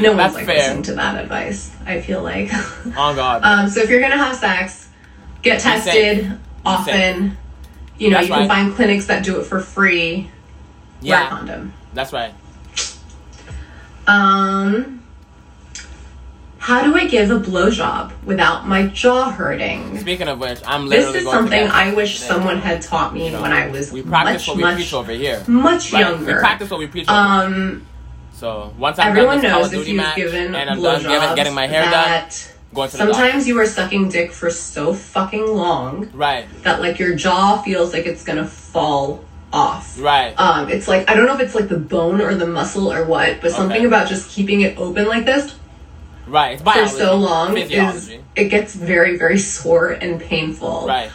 no 0.00 0.08
one's 0.12 0.18
That's 0.18 0.34
like 0.34 0.46
fair. 0.46 0.56
listening 0.56 0.82
to 0.84 0.94
that 0.94 1.22
advice. 1.22 1.74
I 1.86 2.00
feel 2.00 2.22
like. 2.22 2.50
Oh 2.94 3.14
God. 3.14 3.42
Um, 3.44 3.68
so 3.70 3.80
if 3.80 3.88
you're 3.90 4.00
gonna 4.00 4.16
have 4.18 4.34
sex, 4.36 4.88
get 5.42 5.60
tested 5.60 6.38
often. 6.66 7.36
You 7.98 8.10
know, 8.10 8.16
That's 8.16 8.28
you 8.28 8.34
can 8.34 8.40
right. 8.40 8.48
find 8.48 8.74
clinics 8.74 9.06
that 9.06 9.24
do 9.24 9.38
it 9.40 9.44
for 9.46 9.60
free. 9.60 10.28
Wear 11.02 11.18
a 11.18 11.22
yeah. 11.22 11.28
condom. 11.28 11.72
That's 11.94 12.12
right. 12.12 12.32
Um, 14.06 15.02
how 16.58 16.82
do 16.84 16.94
I 16.96 17.06
give 17.06 17.30
a 17.30 17.38
blowjob 17.38 18.12
without 18.24 18.66
my 18.66 18.86
jaw 18.88 19.30
hurting? 19.30 19.98
Speaking 19.98 20.28
of 20.28 20.38
which, 20.38 20.60
I'm 20.66 20.88
This 20.88 20.98
literally 21.06 21.18
is 21.18 21.24
going 21.24 21.36
to 21.36 21.42
something 21.42 21.68
I 21.68 21.94
wish 21.94 22.14
today. 22.16 22.26
someone 22.28 22.58
had 22.58 22.82
taught 22.82 23.14
me 23.14 23.26
You 23.26 23.32
know, 23.32 23.42
when 23.42 23.52
I 23.52 23.68
was 23.68 23.92
we 23.92 24.02
practice 24.02 24.42
much, 24.42 24.48
what 24.48 24.56
we 24.56 24.62
much, 24.62 24.74
preach 24.76 24.94
over 24.94 25.12
here. 25.12 25.42
much 25.46 25.92
Right? 25.92 26.00
younger. 26.00 26.34
We 26.34 26.40
practice 26.40 26.70
what 26.70 26.78
we 26.80 26.86
preach 26.86 27.08
over. 27.08 27.16
um, 27.18 27.86
so 28.32 28.72
once 28.78 28.98
I'm 28.98 29.08
everyone 29.08 29.36
done 29.36 29.42
this 29.42 29.50
Call 29.52 29.60
knows 29.60 29.66
of 29.68 29.74
if 29.74 29.78
Duty 29.80 29.90
you've 29.92 29.96
match 29.98 30.16
given 30.16 30.54
and 30.54 30.70
I'm 30.70 30.82
done 30.82 31.36
getting, 31.36 31.54
my 31.54 31.66
hair 31.68 31.84
done, 31.84 32.30
going 32.74 32.90
to 32.90 32.96
the 32.96 33.04
doctor. 33.04 33.14
sometimes 33.14 33.46
you 33.46 33.58
are 33.60 33.66
sucking 33.66 34.08
dick 34.08 34.32
for 34.32 34.50
so 34.50 34.92
fucking 34.94 35.46
long 35.46 36.10
Right. 36.12 36.46
that 36.64 36.80
like 36.80 36.98
your 36.98 37.14
jaw 37.14 37.62
feels 37.62 37.92
like 37.92 38.06
it's 38.06 38.24
gonna 38.24 38.46
fall 38.46 39.24
off. 39.52 39.98
Right. 40.00 40.38
Um, 40.38 40.68
it's 40.68 40.88
like 40.88 41.08
I 41.10 41.14
don't 41.14 41.26
know 41.26 41.34
if 41.34 41.40
it's 41.40 41.54
like 41.54 41.68
the 41.68 41.78
bone 41.78 42.20
or 42.20 42.34
the 42.34 42.46
muscle 42.46 42.92
or 42.92 43.04
what, 43.04 43.40
but 43.40 43.50
something 43.52 43.78
Okay. 43.78 43.86
about 43.86 44.08
just 44.08 44.30
keeping 44.30 44.62
it 44.62 44.78
open 44.78 45.06
like 45.06 45.24
this 45.24 45.54
right. 46.26 46.60
It's 46.60 46.62
for 46.62 46.86
so 46.86 47.16
long 47.16 47.56
is 47.56 48.10
it 48.34 48.48
gets 48.48 48.74
very 48.74 49.16
very 49.16 49.38
sore 49.38 49.90
and 49.90 50.20
painful. 50.20 50.86
Right. 50.86 51.10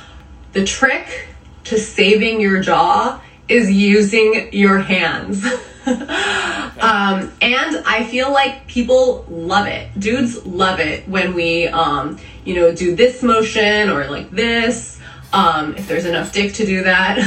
The 0.53 0.65
trick 0.65 1.27
to 1.65 1.77
saving 1.77 2.39
your 2.39 2.62
jaw 2.62 3.22
is 3.48 3.72
using 3.72 4.50
your 4.51 4.79
hands. 4.79 5.44
um, 5.86 7.32
and 7.41 7.84
I 7.86 8.08
feel 8.10 8.32
like 8.32 8.67
people 8.67 9.25
love 9.29 9.67
it. 9.67 9.98
Dudes 10.00 10.46
love 10.46 10.79
it 10.79 11.08
when 11.08 11.34
we, 11.34 11.67
um, 11.67 12.17
you 12.44 12.56
know, 12.56 12.74
do 12.74 12.96
this 12.96 13.24
motion 13.24 13.89
or 13.89 14.06
like 14.10 14.29
this. 14.32 14.96
Um, 15.34 15.75
if 15.75 15.88
there's 15.89 16.05
enough 16.05 16.31
dick 16.31 16.53
to 16.53 16.65
do 16.65 16.84
that. 16.84 17.17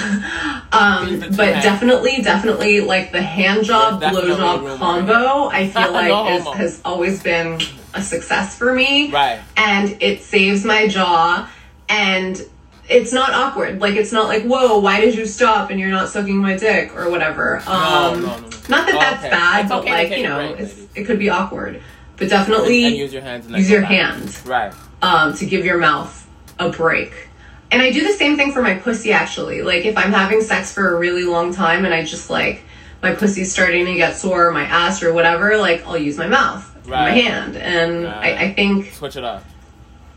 um, 0.73 1.09
Use 1.09 1.21
the 1.21 1.26
two 1.28 1.37
but 1.37 1.62
definitely, 1.62 2.23
definitely 2.23 2.80
like 2.80 3.12
the 3.12 3.21
hand 3.23 3.64
job, 3.64 4.00
There's 4.00 4.12
blow 4.12 4.37
job 4.37 4.78
combo, 4.78 5.49
I 5.50 5.69
feel 5.71 5.92
like 5.92 6.09
No 6.09 6.28
is, 6.28 6.47
has 6.57 6.80
always 6.85 7.23
been 7.23 7.61
a 7.92 8.00
success 8.02 8.57
for 8.57 8.73
me 8.73 9.11
Right. 9.11 9.40
and 9.57 10.00
it 10.00 10.23
saves 10.23 10.64
my 10.64 10.87
jaw 10.88 11.50
and 11.88 12.40
it's 12.88 13.12
not 13.12 13.33
awkward 13.33 13.80
like 13.80 13.97
it's 13.97 14.12
not 14.12 14.28
like 14.28 14.45
whoa 14.45 14.78
why 14.78 15.00
did 15.00 15.14
you 15.16 15.26
stop 15.26 15.71
and 15.71 15.80
you're 15.80 15.90
not 15.90 16.09
sucking 16.09 16.37
my 16.37 16.57
dick 16.57 16.95
or 16.97 17.11
whatever 17.11 17.59
um 17.66 18.23
no, 18.23 18.37
no, 18.37 18.37
no. 18.37 18.42
not 18.69 18.87
that 18.87 18.95
Oh, 18.95 18.99
that's 19.00 19.19
okay. 19.25 19.30
bad 19.30 19.61
It's 19.62 19.69
but 19.71 19.78
okay 19.80 19.90
like 20.09 20.16
you 20.19 20.23
know 20.23 20.54
break, 20.54 20.61
it's, 20.61 20.87
it 20.95 21.04
could 21.04 21.19
be 21.19 21.30
awkward 21.30 21.83
but 22.16 22.28
definitely 22.28 22.85
And 22.85 22.95
use 22.97 23.12
your 23.12 23.23
hands. 23.23 23.47
and 23.47 23.57
use 23.57 23.69
your 23.69 23.83
hands 23.83 24.45
Right. 24.47 24.73
um, 25.02 25.35
to 25.35 25.45
give 25.47 25.64
your 25.64 25.78
mouth 25.78 26.28
a 26.61 26.69
break. 26.71 27.12
And 27.72 27.80
I 27.80 27.92
do 27.92 28.02
the 28.06 28.12
same 28.12 28.36
thing 28.36 28.52
for 28.52 28.62
my 28.62 28.74
pussy 28.74 29.12
actually. 29.12 29.62
Like 29.62 29.84
if 29.84 29.96
I'm 29.96 30.12
having 30.12 30.40
sex 30.40 30.72
for 30.72 30.94
a 30.94 30.98
really 30.98 31.24
long 31.24 31.54
time 31.54 31.84
and 31.84 31.94
I 31.94 32.04
just 32.04 32.28
like 32.30 32.62
my 33.02 33.14
pussy's 33.14 33.50
starting 33.52 33.86
to 33.86 33.94
get 33.94 34.16
sore, 34.16 34.48
or 34.48 34.52
my 34.52 34.64
ass 34.64 35.02
or 35.02 35.12
whatever, 35.12 35.56
like 35.56 35.86
I'll 35.86 35.96
use 35.96 36.18
my 36.18 36.26
mouth, 36.26 36.70
and 36.82 36.88
my 36.90 37.10
hand, 37.10 37.56
and 37.56 38.04
Right. 38.04 38.36
I, 38.38 38.44
I 38.46 38.52
think 38.54 38.92
Switch 38.92 39.16
it 39.16 39.24
up. 39.24 39.42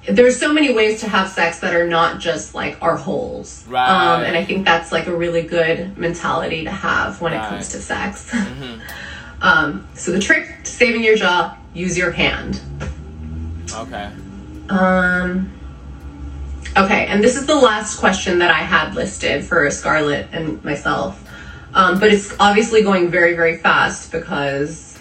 there's 0.06 0.38
so 0.38 0.52
many 0.52 0.74
ways 0.74 1.00
to 1.00 1.08
have 1.08 1.30
sex 1.30 1.60
that 1.60 1.74
are 1.74 1.88
not 1.88 2.20
just 2.20 2.54
like 2.54 2.78
our 2.82 2.98
holes. 2.98 3.64
Right. 3.70 3.88
Um, 3.88 4.24
and 4.24 4.36
I 4.36 4.44
think 4.44 4.66
that's 4.66 4.92
like 4.92 5.08
a 5.08 5.16
really 5.16 5.44
good 5.44 5.98
mentality 5.98 6.66
to 6.66 6.72
have 6.72 7.22
when 7.22 7.32
it 7.34 7.40
comes 7.48 7.70
to 7.70 7.78
sex. 7.78 8.30
Mm-hmm. 8.34 8.82
um, 9.42 9.88
so 9.94 10.12
the 10.12 10.20
trick 10.20 10.64
to 10.66 10.70
saving 10.72 11.04
your 11.06 11.16
jaw: 11.16 11.56
use 11.74 11.98
your 11.98 12.12
hand. 12.12 12.60
Okay. 13.74 14.12
Um. 14.70 15.52
Okay, 16.76 17.06
and 17.06 17.24
this 17.24 17.36
is 17.36 17.46
the 17.46 17.56
last 17.56 18.00
question 18.00 18.40
that 18.40 18.50
I 18.50 18.60
had 18.60 18.96
listed 18.96 19.46
for 19.46 19.70
Scarlett 19.70 20.28
and 20.32 20.64
myself. 20.64 21.20
Um, 21.74 22.00
but 22.00 22.12
it's 22.12 22.34
obviously 22.40 22.82
going 22.82 23.10
very, 23.10 23.36
very 23.36 23.58
fast 23.58 24.12
because 24.12 25.00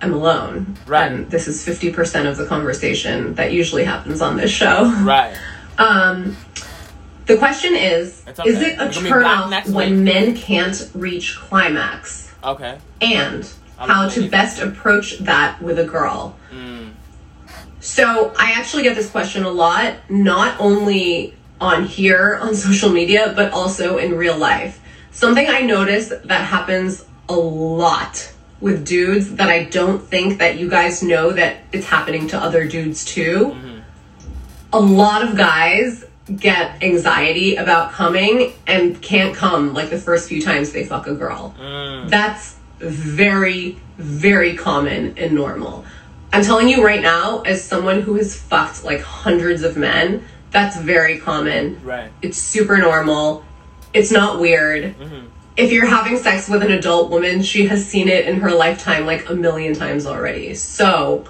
I'm 0.00 0.14
alone. 0.14 0.78
Right. 0.86 1.10
And 1.10 1.30
this 1.30 1.48
is 1.48 1.64
50% 1.64 2.28
of 2.28 2.36
the 2.36 2.46
conversation 2.46 3.34
that 3.34 3.52
usually 3.52 3.84
happens 3.84 4.22
on 4.22 4.36
this 4.36 4.50
show. 4.50 4.90
Right. 5.02 5.36
Um, 5.78 6.36
the 7.24 7.38
question 7.38 7.74
is 7.74 8.22
okay. 8.28 8.50
Is 8.50 8.60
it 8.60 8.78
a 8.78 8.88
turnoff 8.88 9.72
when 9.72 9.92
week. 9.94 10.00
men 10.04 10.36
can't 10.36 10.90
reach 10.92 11.38
climax? 11.38 12.34
Okay. 12.44 12.78
and 13.00 13.50
how 13.78 14.08
to 14.08 14.28
best 14.28 14.60
approach 14.60 15.18
that 15.20 15.62
with 15.62 15.78
a 15.78 15.84
girl. 15.84 16.36
So 17.80 18.32
I 18.38 18.52
actually 18.52 18.82
get 18.84 18.94
this 18.94 19.10
question 19.10 19.44
a 19.44 19.50
lot, 19.50 19.94
not 20.10 20.60
only 20.60 21.34
on 21.60 21.86
here 21.86 22.38
on 22.40 22.54
social 22.54 22.90
media, 22.90 23.32
but 23.34 23.52
also 23.52 23.98
in 23.98 24.14
real 24.14 24.36
life. 24.36 24.80
Something 25.10 25.46
I 25.48 25.62
notice 25.62 26.08
that 26.08 26.44
happens 26.46 27.04
a 27.28 27.34
lot 27.34 28.32
with 28.60 28.86
dudes 28.86 29.34
that 29.36 29.48
I 29.48 29.64
don't 29.64 30.02
think 30.02 30.38
that 30.38 30.58
you 30.58 30.68
guys 30.68 31.02
know 31.02 31.32
that 31.32 31.58
it's 31.72 31.86
happening 31.86 32.28
to 32.28 32.38
other 32.38 32.68
dudes 32.68 33.04
too. 33.04 33.54
Mm-hmm. 33.54 33.78
A 34.72 34.80
lot 34.80 35.26
of 35.26 35.36
guys 35.36 36.04
get 36.36 36.82
anxiety 36.82 37.56
about 37.56 37.92
coming 37.92 38.52
and 38.66 39.00
can't 39.02 39.34
come 39.34 39.74
like 39.74 39.90
the 39.90 39.98
first 39.98 40.28
few 40.28 40.40
times 40.40 40.72
they 40.72 40.84
fuck 40.84 41.06
a 41.06 41.14
girl. 41.14 41.54
Mm. 41.58 42.08
That's 42.08 42.56
very, 42.78 43.78
very 43.96 44.56
common 44.56 45.18
and 45.18 45.34
normal. 45.34 45.84
I'm 46.32 46.42
telling 46.44 46.68
you 46.68 46.84
right 46.84 47.02
now, 47.02 47.40
as 47.40 47.62
someone 47.62 48.02
who 48.02 48.14
has 48.14 48.36
fucked 48.36 48.84
like 48.84 49.00
hundreds 49.00 49.62
of 49.62 49.76
men, 49.76 50.24
that's 50.50 50.76
very 50.76 51.18
common. 51.18 51.82
Right. 51.84 52.10
It's 52.22 52.38
super 52.38 52.76
normal. 52.78 53.44
It's 53.92 54.12
not 54.12 54.40
weird. 54.40 54.94
If 55.56 55.72
you're 55.72 55.86
having 55.86 56.16
sex 56.16 56.48
with 56.48 56.62
an 56.62 56.70
adult 56.70 57.10
woman, 57.10 57.42
she 57.42 57.66
has 57.66 57.84
seen 57.84 58.08
it 58.08 58.26
in 58.26 58.40
her 58.40 58.50
lifetime 58.50 59.06
like 59.06 59.28
a 59.28 59.34
million 59.34 59.74
times 59.74 60.06
already. 60.06 60.54
So 60.54 61.24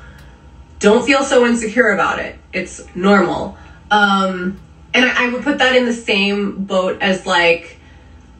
don't 0.79 1.05
feel 1.05 1.23
so 1.23 1.47
insecure 1.47 1.91
about 1.91 2.19
it. 2.19 2.39
It's 2.53 2.83
normal. 2.95 3.57
Um, 3.91 4.61
and 4.93 5.05
I, 5.05 5.27
I 5.27 5.31
would 5.31 5.43
put 5.43 5.59
that 5.59 5.75
in 5.77 5.85
the 5.85 5.93
same 5.93 6.65
boat 6.65 7.01
as 7.01 7.27
like 7.27 7.79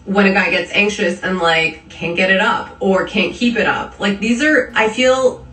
when 0.05 0.27
a 0.27 0.33
guy 0.33 0.51
gets 0.51 0.71
anxious 0.73 1.21
and 1.23 1.39
like 1.39 1.89
can't 1.89 2.17
get 2.17 2.31
it 2.31 2.41
up 2.41 2.77
or 2.81 3.07
can't 3.07 3.35
keep 3.35 3.57
it 3.57 3.67
up. 3.67 3.99
Like 3.99 4.21
these 4.21 4.43
are, 4.43 4.73
I 4.75 4.89
feel 4.89 5.47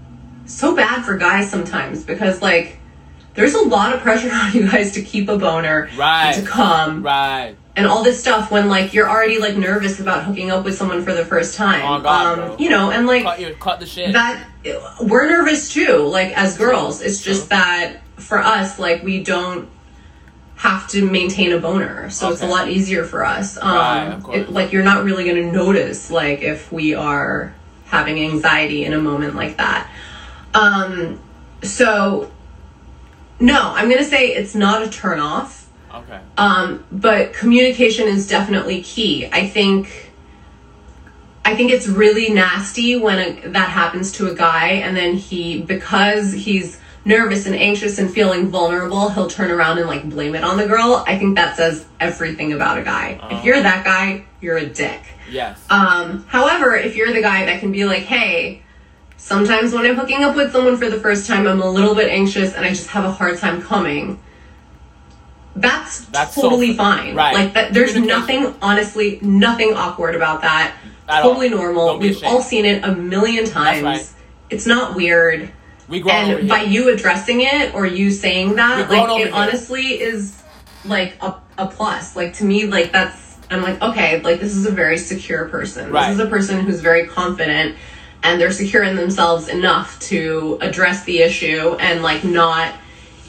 so 0.48 0.76
bad 0.76 1.04
for 1.06 1.18
guys 1.18 1.50
sometimes 1.50 2.04
because 2.04 2.42
like 2.42 2.80
there's 3.36 3.54
a 3.54 3.62
lot 3.62 3.94
of 3.94 4.02
pressure 4.02 4.30
on 4.34 4.52
you 4.54 4.70
guys 4.70 4.94
to 4.94 5.02
keep 5.04 5.30
a 5.30 5.38
boner, 5.38 5.90
Right. 5.96 6.34
to 6.36 6.42
come, 6.42 7.04
Right. 7.04 7.56
and 7.76 7.86
all 7.86 8.04
this 8.04 8.20
stuff 8.20 8.50
when 8.50 8.68
like 8.68 8.94
you're 8.96 9.08
already 9.10 9.38
like 9.40 9.56
nervous 9.56 10.00
about 10.00 10.24
hooking 10.24 10.50
up 10.50 10.66
with 10.66 10.76
someone 10.76 11.04
for 11.04 11.14
the 11.14 11.24
first 11.26 11.56
time. 11.56 11.82
Oh, 11.86 12.02
God, 12.02 12.40
um, 12.40 12.56
you 12.60 12.70
know, 12.72 12.90
and 12.92 13.06
like 13.06 13.24
Cut 13.24 13.60
cut 13.60 13.80
the 13.80 13.86
shit. 13.86 14.14
that 14.14 14.44
we're 15.02 15.28
nervous 15.30 15.72
too 15.72 16.00
like 16.08 16.36
as 16.38 16.58
girls 16.58 17.02
it's 17.02 17.22
just 17.22 17.48
that 17.50 17.98
for 18.18 18.40
us 18.40 18.78
like 18.80 19.02
we 19.04 19.24
don't 19.24 19.70
have 20.56 20.88
to 20.90 21.08
maintain 21.10 21.54
a 21.54 21.60
boner 21.60 22.10
so 22.10 22.32
it's 22.32 22.42
a 22.42 22.48
lot 22.48 22.68
easier 22.68 23.06
for 23.06 23.24
us 23.24 23.58
um 23.62 24.22
Right, 24.24 24.36
it, 24.40 24.50
like 24.50 24.74
you're 24.74 24.84
not 24.84 25.06
really 25.06 25.24
going 25.24 25.38
to 25.38 25.52
notice 25.52 26.10
like 26.12 26.42
if 26.42 26.70
we 26.72 26.96
are 26.96 27.54
having 27.86 28.20
anxiety 28.20 28.84
in 28.84 28.92
a 28.94 29.00
moment 29.00 29.36
like 29.36 29.56
that 29.58 29.90
um 30.54 31.20
so 31.64 32.32
no 33.40 33.74
i'm 33.76 33.90
going 33.90 34.02
to 34.02 34.10
say 34.10 34.28
it's 34.28 34.56
not 34.56 34.84
a 34.84 34.90
turn 34.90 35.20
off 35.20 35.68
okay. 35.94 36.20
um, 36.38 36.86
but 36.92 37.34
communication 37.34 38.08
is 38.08 38.28
definitely 38.28 38.82
key. 38.82 39.28
I 39.28 39.48
think 39.48 40.12
I 41.46 41.56
think 41.56 41.72
it's 41.72 41.88
really 41.88 42.30
nasty 42.30 42.98
when 42.98 43.20
a, 43.20 43.48
that 43.50 43.70
happens 43.70 44.12
to 44.14 44.28
a 44.28 44.36
guy 44.36 44.70
and 44.70 44.98
then 44.98 45.16
he 45.16 45.62
because 45.62 46.34
he's 46.34 46.80
nervous 47.06 47.46
and 47.46 47.56
anxious 47.56 48.00
and 48.00 48.12
feeling 48.12 48.50
vulnerable, 48.50 49.08
he'll 49.10 49.30
turn 49.30 49.50
around 49.50 49.78
and 49.78 49.88
like 49.88 50.10
blame 50.10 50.36
it 50.36 50.44
on 50.44 50.58
the 50.58 50.68
girl. 50.68 51.06
I 51.08 51.18
think 51.18 51.36
that 51.38 51.56
says 51.56 51.86
everything 52.02 52.52
about 52.52 52.78
a 52.78 52.84
guy. 52.84 53.18
If 53.32 53.46
you're 53.46 53.62
that 53.62 53.86
guy, 53.86 54.26
you're 54.42 54.58
a 54.58 54.66
dick. 54.66 55.02
Yes. 55.32 55.66
Um, 55.70 56.26
however, 56.28 56.76
if 56.76 56.98
you're 56.98 57.14
the 57.14 57.22
guy 57.22 57.46
that 57.46 57.62
can 57.62 57.72
be 57.72 57.86
like, 57.86 58.04
hey, 58.04 58.62
sometimes 59.18 59.74
when 59.74 59.86
I'm 59.86 59.96
hooking 59.96 60.24
up 60.24 60.36
with 60.36 60.52
someone 60.52 60.78
for 60.78 60.90
the 60.90 61.00
first 61.00 61.28
time, 61.28 61.48
I'm 61.48 61.62
a 61.62 61.70
little 61.70 61.96
bit 61.96 62.10
anxious 62.10 62.54
and 62.54 62.66
I 62.66 62.70
just 62.70 62.88
have 62.90 63.04
a 63.06 63.12
hard 63.12 63.38
time 63.38 63.62
coming. 63.62 64.20
That's, 65.56 66.06
That's 66.06 66.36
totally 66.36 66.72
f- 66.72 66.78
fine. 66.78 67.16
right. 67.16 67.34
Like 67.34 67.54
that, 67.54 67.74
there's 67.74 67.96
nothing, 67.96 68.54
honestly, 68.62 69.20
nothing 69.22 69.74
awkward 69.74 70.16
about 70.16 70.42
that. 70.42 70.76
At 71.10 71.24
all. 71.24 71.30
totally 71.30 71.50
normal. 71.50 71.88
Don't 71.88 72.00
We've 72.00 72.24
all 72.24 72.42
seen 72.42 72.66
it 72.66 72.84
a 72.84 72.94
million 72.94 73.46
times. 73.46 73.84
right. 73.84 74.10
It's 74.50 74.66
not 74.68 74.96
weird. 74.96 75.52
we 75.88 76.02
over 76.04 76.10
And 76.12 76.48
by 76.50 76.64
you 76.64 76.94
addressing 76.94 77.42
it 77.42 77.74
or 77.74 77.86
you 77.86 78.12
saying 78.12 78.56
that, 78.56 78.90
like 78.90 79.10
it 79.22 79.28
here. 79.28 79.34
honestly 79.34 80.00
is 80.00 80.44
like 80.86 81.16
a, 81.22 81.36
a 81.58 81.68
plus. 81.68 82.16
Like 82.16 82.34
to 82.36 82.44
me, 82.46 82.66
like 82.68 82.92
that's 82.92 83.38
I'm 83.50 83.62
like, 83.62 83.82
okay, 83.82 84.22
like 84.22 84.40
this 84.42 84.56
is 84.56 84.66
a 84.66 84.72
very 84.72 84.98
secure 84.98 85.48
person. 85.48 85.92
Right. 85.92 86.10
This 86.10 86.20
is 86.20 86.26
a 86.26 86.30
person 86.30 86.60
who's 86.66 86.82
very 86.82 87.08
confident 87.08 87.78
and 88.24 88.40
they're 88.40 88.52
secure 88.52 88.84
in 88.84 88.96
themselves 88.96 89.48
enough 89.48 90.00
to 90.00 90.58
address 90.62 91.04
the 91.06 91.20
issue 91.20 91.76
and 91.80 92.02
like 92.02 92.24
not 92.24 92.74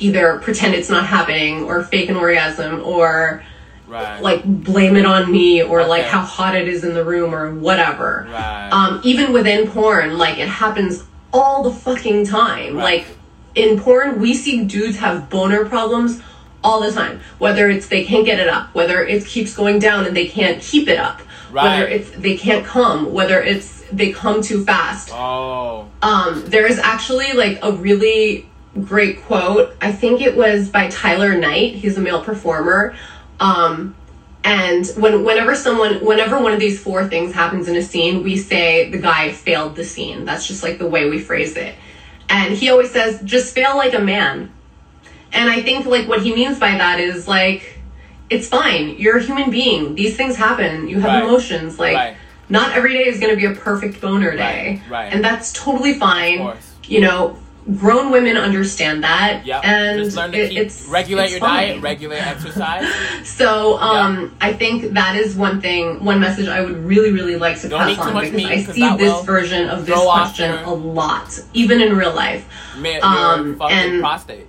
either 0.00 0.38
pretend 0.38 0.74
it's 0.74 0.88
not 0.88 1.06
happening 1.06 1.64
or 1.64 1.82
fake 1.82 2.08
an 2.08 2.16
orgasm 2.16 2.80
or 2.82 3.42
right. 3.86 4.20
like 4.22 4.44
blame 4.44 4.96
it 4.96 5.04
on 5.04 5.30
me 5.30 5.62
or 5.62 5.84
like 5.86 6.04
how 6.04 6.20
hot 6.20 6.54
it 6.54 6.68
is 6.68 6.84
in 6.84 6.94
the 6.94 7.04
room 7.04 7.34
or 7.34 7.54
whatever. 7.54 8.26
Right. 8.30 8.70
Um, 8.70 9.00
even 9.04 9.32
within 9.32 9.68
porn, 9.68 10.18
like 10.18 10.38
it 10.38 10.48
happens 10.48 11.04
all 11.32 11.62
the 11.62 11.72
fucking 11.72 12.26
time. 12.26 12.76
Right. 12.76 13.04
Like 13.06 13.16
in 13.54 13.80
porn, 13.80 14.20
we 14.20 14.34
see 14.34 14.64
dudes 14.64 14.98
have 14.98 15.28
boner 15.28 15.64
problems 15.64 16.22
all 16.62 16.80
the 16.80 16.92
time. 16.92 17.20
Whether 17.38 17.68
it's 17.70 17.88
they 17.88 18.04
can't 18.04 18.24
get 18.24 18.38
it 18.38 18.48
up, 18.48 18.74
whether 18.74 19.04
it 19.04 19.24
keeps 19.26 19.54
going 19.54 19.78
down 19.78 20.06
and 20.06 20.16
they 20.16 20.28
can't 20.28 20.62
keep 20.62 20.88
it 20.88 20.98
up, 20.98 21.20
whether 21.50 21.86
it's 21.86 22.10
they 22.10 22.36
can't 22.36 22.64
come, 22.64 23.12
whether 23.12 23.40
it's 23.42 23.84
they 23.92 24.12
come 24.12 24.42
too 24.42 24.64
fast. 24.64 25.10
oh. 25.12 25.88
Um, 26.02 26.44
there 26.46 26.66
is 26.66 26.78
actually 26.78 27.32
like 27.32 27.58
a 27.62 27.72
really 27.72 28.48
great 28.84 29.22
quote. 29.22 29.74
I 29.80 29.92
think 29.92 30.20
it 30.20 30.36
was 30.36 30.68
by 30.68 30.88
Tyler 30.88 31.36
Knight. 31.36 31.74
He's 31.74 31.96
a 31.96 32.00
male 32.00 32.22
performer. 32.22 32.94
Um, 33.40 33.94
and 34.44 34.86
when 34.96 35.24
whenever 35.24 35.54
someone 35.54 36.04
whenever 36.04 36.40
one 36.40 36.52
of 36.52 36.60
these 36.60 36.80
four 36.80 37.06
things 37.06 37.34
happens 37.34 37.68
in 37.68 37.76
a 37.76 37.82
scene, 37.82 38.22
we 38.22 38.36
say 38.36 38.90
the 38.90 38.98
guy 38.98 39.32
failed 39.32 39.74
the 39.76 39.84
scene. 39.84 40.24
That's 40.24 40.46
just 40.46 40.62
like 40.62 40.78
the 40.78 40.86
way 40.86 41.08
we 41.08 41.18
phrase 41.18 41.56
it. 41.56 41.74
And 42.28 42.54
he 42.54 42.68
always 42.70 42.90
says, 42.90 43.20
just 43.24 43.54
fail 43.54 43.76
like 43.76 43.94
a 43.94 43.98
man. 43.98 44.52
And 45.32 45.48
I 45.50 45.62
think 45.62 45.86
like 45.86 46.08
what 46.08 46.22
he 46.22 46.34
means 46.34 46.58
by 46.58 46.72
that 46.72 47.00
is 47.00 47.26
like 47.26 47.77
it's 48.30 48.48
fine. 48.48 48.96
You're 48.98 49.18
a 49.18 49.22
human 49.22 49.50
being. 49.50 49.94
These 49.94 50.16
things 50.16 50.36
happen. 50.36 50.88
You 50.88 51.00
have 51.00 51.10
Right. 51.10 51.22
emotions. 51.24 51.78
Like 51.78 51.96
Right. 51.96 52.14
not 52.48 52.76
every 52.76 52.92
day 52.94 53.06
is 53.06 53.18
going 53.20 53.30
to 53.30 53.36
be 53.36 53.46
a 53.46 53.52
perfect 53.54 54.00
boner 54.00 54.36
day. 54.36 54.80
Right. 54.90 55.12
And 55.12 55.24
that's 55.24 55.52
totally 55.52 55.94
fine. 55.94 56.38
Of 56.40 56.44
course. 56.46 56.70
You 56.86 57.00
know, 57.02 57.36
grown 57.76 58.10
women 58.10 58.36
understand 58.38 59.04
that. 59.04 59.42
Yep. 59.44 59.60
And 59.64 59.98
Just 60.04 60.16
learn 60.16 60.32
to 60.32 60.38
it- 60.38 60.48
keep 60.50 60.58
it's 60.58 60.86
regulate 60.88 61.24
it's 61.24 61.32
your 61.32 61.40
fine. 61.40 61.68
diet, 61.68 61.82
regulate 61.82 62.26
exercise. 62.26 62.86
So, 63.24 63.78
um, 63.78 64.34
I 64.40 64.52
think 64.54 64.94
that 64.94 65.16
is 65.16 65.36
one 65.36 65.60
thing, 65.60 66.02
one 66.04 66.18
message 66.18 66.48
I 66.48 66.60
would 66.62 66.82
really, 66.84 67.12
really 67.12 67.36
like 67.36 67.60
to 67.60 67.68
Don't 67.68 67.80
pass 67.94 67.98
on 67.98 68.14
because 68.14 68.32
meat, 68.32 68.46
I 68.46 68.62
see 68.62 68.96
this 68.96 69.22
version 69.24 69.68
of 69.68 69.84
this 69.86 69.98
question 70.00 70.50
your- 70.50 70.64
a 70.64 70.70
lot, 70.70 71.38
even 71.52 71.80
in 71.82 71.96
real 71.96 72.12
life. 72.14 72.44
Man, 72.78 73.00
Um, 73.02 73.60
and- 73.70 74.00
prostate. 74.00 74.46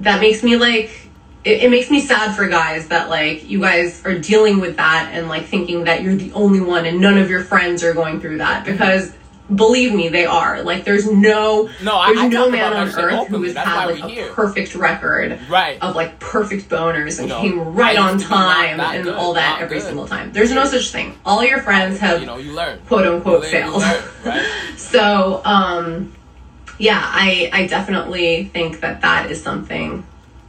That 0.00 0.20
makes 0.20 0.42
me 0.42 0.56
like, 0.56 1.07
it, 1.44 1.64
it 1.64 1.70
makes 1.70 1.90
me 1.90 2.00
sad 2.00 2.34
for 2.36 2.48
guys 2.48 2.88
that 2.88 3.08
like 3.08 3.48
you 3.48 3.60
guys 3.60 4.04
are 4.04 4.18
dealing 4.18 4.60
with 4.60 4.76
that 4.76 5.10
and 5.12 5.28
like 5.28 5.46
thinking 5.46 5.84
that 5.84 6.02
you're 6.02 6.16
the 6.16 6.32
only 6.32 6.60
one 6.60 6.84
and 6.86 7.00
none 7.00 7.16
of 7.18 7.30
your 7.30 7.42
friends 7.44 7.82
are 7.82 7.94
going 7.94 8.20
through 8.20 8.38
that 8.38 8.64
because. 8.64 9.14
Believe 9.54 9.94
me, 9.94 10.08
they 10.10 10.26
are. 10.26 10.62
Like, 10.62 10.84
there's 10.84 11.10
no, 11.10 11.70
No, 11.82 12.04
there's 12.04 12.18
I 12.18 12.28
no 12.28 12.50
man 12.50 12.70
on 12.74 12.88
earth 12.88 13.28
who 13.28 13.42
has 13.44 13.54
That's 13.54 13.66
had 13.66 13.86
like 13.86 14.02
a 14.04 14.06
here. 14.06 14.30
perfect 14.34 14.74
record 14.74 15.40
Right. 15.48 15.80
of 15.80 15.96
like 15.96 16.20
perfect 16.20 16.68
boners 16.68 17.18
and 17.18 17.30
came 17.30 17.58
right 17.74 17.96
on 17.96 18.18
to 18.18 18.24
be 18.24 18.28
not 18.28 18.54
time 18.66 18.78
and 18.78 19.04
good, 19.04 19.14
all 19.14 19.32
that 19.32 19.62
every 19.62 19.78
good. 19.78 19.86
single 19.86 20.06
time. 20.06 20.32
There's 20.32 20.52
no 20.52 20.66
such 20.66 20.90
thing. 20.90 21.18
All 21.24 21.42
your 21.42 21.62
friends 21.62 21.98
have 21.98 22.20
you 22.20 22.26
know, 22.26 22.36
you 22.36 22.52
learn. 22.52 22.78
quote 22.88 23.06
unquote 23.06 23.40
learn, 23.40 23.50
failed. 23.50 23.80
learn, 23.80 24.04
right? 24.26 24.46
so, 24.76 25.40
um, 25.46 26.12
yeah, 26.78 27.00
I 27.02 27.48
I 27.50 27.66
definitely 27.68 28.44
think 28.52 28.80
that 28.80 29.00
that 29.00 29.30
is 29.30 29.42
something 29.42 30.04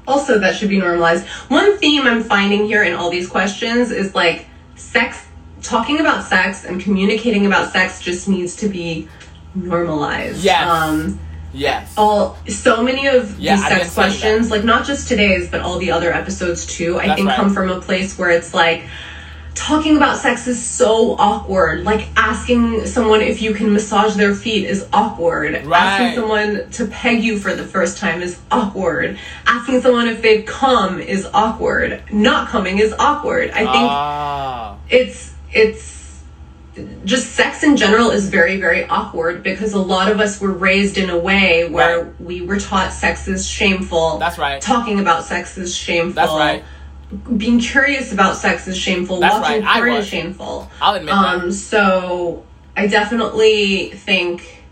also 0.10 0.40
that 0.40 0.56
should 0.56 0.70
be 0.70 0.80
normalized. 0.80 1.26
One 1.48 1.78
theme 1.78 2.06
I'm 2.08 2.24
finding 2.24 2.66
here 2.66 2.84
in 2.84 2.94
all 2.94 3.10
these 3.10 3.30
questions 3.30 3.92
is 3.92 4.14
like 4.16 4.48
sex 4.76 5.26
talking 5.62 6.00
about 6.00 6.24
sex 6.24 6.66
and 6.66 6.82
communicating 6.82 7.46
about 7.46 7.72
sex 7.72 8.02
just 8.02 8.28
needs 8.28 8.56
to 8.58 8.68
be 8.70 9.08
normalized. 9.56 10.44
Yes. 10.44 10.68
Um 10.68 11.20
Yes. 11.52 11.92
all 11.98 12.38
so 12.48 12.84
many 12.84 13.08
of 13.08 13.40
Yeah, 13.40 13.56
these 13.56 13.68
sex 13.68 13.94
questions, 13.96 14.52
like 14.52 14.64
not 14.64 14.86
just 14.86 15.08
today's, 15.08 15.50
but 15.50 15.62
all 15.62 15.80
the 15.80 15.90
other 15.92 16.14
episodes 16.14 16.68
too, 16.68 17.00
I 17.00 17.08
That's 17.08 17.16
think 17.18 17.28
right. 17.30 17.36
come 17.38 17.54
from 17.54 17.70
a 17.70 17.82
place 17.82 18.18
where 18.20 18.30
it's 18.30 18.54
like 18.54 18.84
talking 19.56 19.98
about 19.98 20.18
sex 20.18 20.48
is 20.48 20.62
so 20.64 21.16
awkward. 21.18 21.84
Like 21.84 22.08
asking 22.16 22.86
someone 22.86 23.22
if 23.22 23.42
you 23.42 23.54
can 23.54 23.74
massage 23.74 24.16
their 24.16 24.34
feet 24.34 24.66
is 24.66 24.88
awkward. 24.94 25.66
Right. 25.66 25.82
Asking 25.82 26.16
someone 26.22 26.70
to 26.72 26.88
peg 26.88 27.24
you 27.24 27.38
for 27.38 27.54
the 27.56 27.66
first 27.66 27.98
time 27.98 28.22
is 28.22 28.40
awkward. 28.52 29.18
Asking 29.46 29.82
someone 29.82 30.08
if 30.08 30.22
they've 30.22 30.46
come 30.46 31.00
is 31.00 31.28
awkward. 31.34 32.04
Not 32.12 32.50
coming 32.50 32.80
is 32.80 32.94
awkward. 32.98 33.52
I 33.52 33.58
think 33.60 33.70
Ah. 33.76 34.76
it's 34.90 35.34
it's 35.52 35.98
just 37.04 37.32
sex 37.34 37.64
in 37.64 37.76
general 37.76 38.10
is 38.12 38.30
very 38.30 38.58
very 38.58 38.86
awkward 38.88 39.44
because 39.44 39.74
a 39.74 39.80
lot 39.80 40.10
of 40.10 40.22
us 40.22 40.40
were 40.40 40.52
raised 40.52 40.98
in 40.98 41.10
a 41.10 41.18
way 41.18 41.68
where 41.68 42.04
Right. 42.04 42.22
we 42.22 42.42
were 42.42 42.58
taught 42.60 42.94
sex 42.94 43.28
is 43.28 43.46
shameful 43.46 44.18
That's 44.20 44.38
right. 44.38 44.62
talking 44.62 45.00
about 45.00 45.26
sex 45.26 45.58
is 45.58 45.76
shameful 45.76 46.14
That's 46.14 46.32
right. 46.32 46.64
Being 47.38 47.60
curious 47.60 48.14
about 48.14 48.36
sex 48.38 48.68
is 48.68 48.78
shameful 48.78 49.20
That's 49.20 49.40
watching 49.40 49.64
right. 49.64 49.78
Porn 49.80 49.94
is 49.94 50.08
shameful 50.08 50.70
I'll 50.82 50.96
admit 50.96 51.14
um 51.14 51.48
that. 51.48 51.54
so 51.54 52.46
i 52.78 52.86
definitely 52.88 53.90
think 53.92 54.64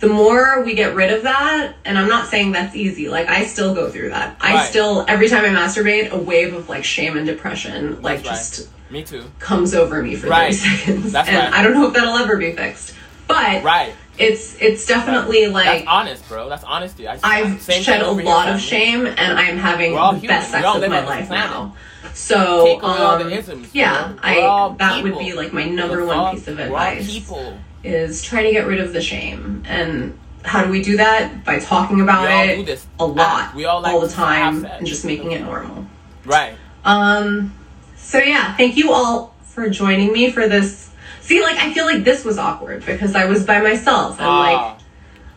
the 0.00 0.08
more 0.08 0.62
we 0.64 0.74
get 0.74 0.94
rid 0.94 1.12
of 1.12 1.22
that 1.24 1.74
and 1.84 1.98
i'm 1.98 2.08
not 2.08 2.28
saying 2.28 2.52
that's 2.52 2.74
easy 2.74 3.08
like 3.08 3.28
i 3.28 3.44
still 3.44 3.74
go 3.74 3.90
through 3.90 4.08
that 4.10 4.36
i 4.40 4.64
still 4.64 5.04
every 5.06 5.28
time 5.28 5.44
i 5.44 5.48
masturbate 5.48 6.10
a 6.10 6.18
wave 6.18 6.54
of 6.54 6.68
like 6.68 6.82
shame 6.84 7.16
and 7.16 7.26
depression 7.26 8.00
like 8.02 8.16
right. 8.18 8.24
just 8.24 8.68
Me 8.90 9.02
too. 9.02 9.24
comes 9.38 9.74
over 9.74 10.02
me 10.02 10.14
for 10.16 10.28
Right. 10.28 10.54
30 10.54 10.76
seconds. 10.76 11.12
That's 11.12 11.28
and 11.28 11.36
right. 11.36 11.52
I 11.52 11.62
don't 11.62 11.74
know 11.74 11.88
if 11.88 11.94
that'll 11.94 12.16
ever 12.16 12.36
be 12.36 12.52
fixed. 12.52 12.94
But 13.26 13.62
Right. 13.64 13.92
It's 14.18 14.60
it's 14.60 14.86
definitely 14.86 15.46
like 15.46 15.66
That's 15.66 15.86
honest, 15.86 16.28
bro. 16.28 16.48
That's 16.48 16.64
honesty. 16.64 17.08
I, 17.08 17.18
I've 17.22 17.62
shed 17.62 18.02
a 18.02 18.10
lot 18.10 18.48
of 18.48 18.60
shame 18.60 19.06
and 19.06 19.38
I'm 19.38 19.58
having 19.58 19.92
the 19.92 20.26
best 20.26 20.50
sex 20.50 20.64
of 20.64 20.88
my 20.88 21.04
life 21.04 21.30
now. 21.30 21.74
So 22.12 22.64
Take 22.64 22.82
away 22.82 22.92
all 22.92 23.18
the 23.18 23.24
um, 23.24 23.32
isms, 23.32 23.74
yeah, 23.74 24.12
bro. 24.12 24.32
We're 24.32 24.40
all 24.42 24.72
I 24.72 24.76
that 24.76 25.02
would 25.02 25.18
be 25.18 25.32
like 25.32 25.52
my 25.52 25.64
number 25.64 26.04
one 26.04 26.34
piece 26.34 26.46
of 26.46 26.58
advice 26.58 27.30
is 27.82 28.22
try 28.22 28.42
to 28.42 28.50
get 28.50 28.66
rid 28.66 28.80
of 28.80 28.92
the 28.92 29.00
shame. 29.00 29.62
And 29.66 30.18
how 30.44 30.64
do 30.64 30.70
we 30.70 30.82
do 30.82 30.96
that? 30.98 31.44
By 31.44 31.58
talking 31.58 32.00
about 32.00 32.28
it 32.30 32.86
a 32.98 33.06
lot, 33.06 33.54
We 33.54 33.64
all 33.64 33.80
like 33.80 33.92
all 33.92 34.00
the 34.00 34.08
time, 34.08 34.64
and 34.64 34.86
just 34.86 35.04
making 35.04 35.32
it 35.32 35.42
normal. 35.42 35.86
Right. 36.24 36.56
Um, 36.84 37.54
so 37.96 38.18
yeah, 38.18 38.54
thank 38.56 38.76
you 38.76 38.92
all 38.92 39.34
for 39.42 39.68
joining 39.70 40.12
me 40.12 40.30
for 40.30 40.48
this. 40.48 40.90
See, 41.24 41.42
like, 41.42 41.56
I 41.56 41.72
feel 41.72 41.86
like 41.86 42.04
this 42.04 42.24
was 42.24 42.38
awkward 42.38 42.84
because 42.84 43.14
I 43.14 43.24
was 43.24 43.44
by 43.44 43.60
myself 43.60 44.16
Ah. 44.20 44.40
like, 44.40 44.78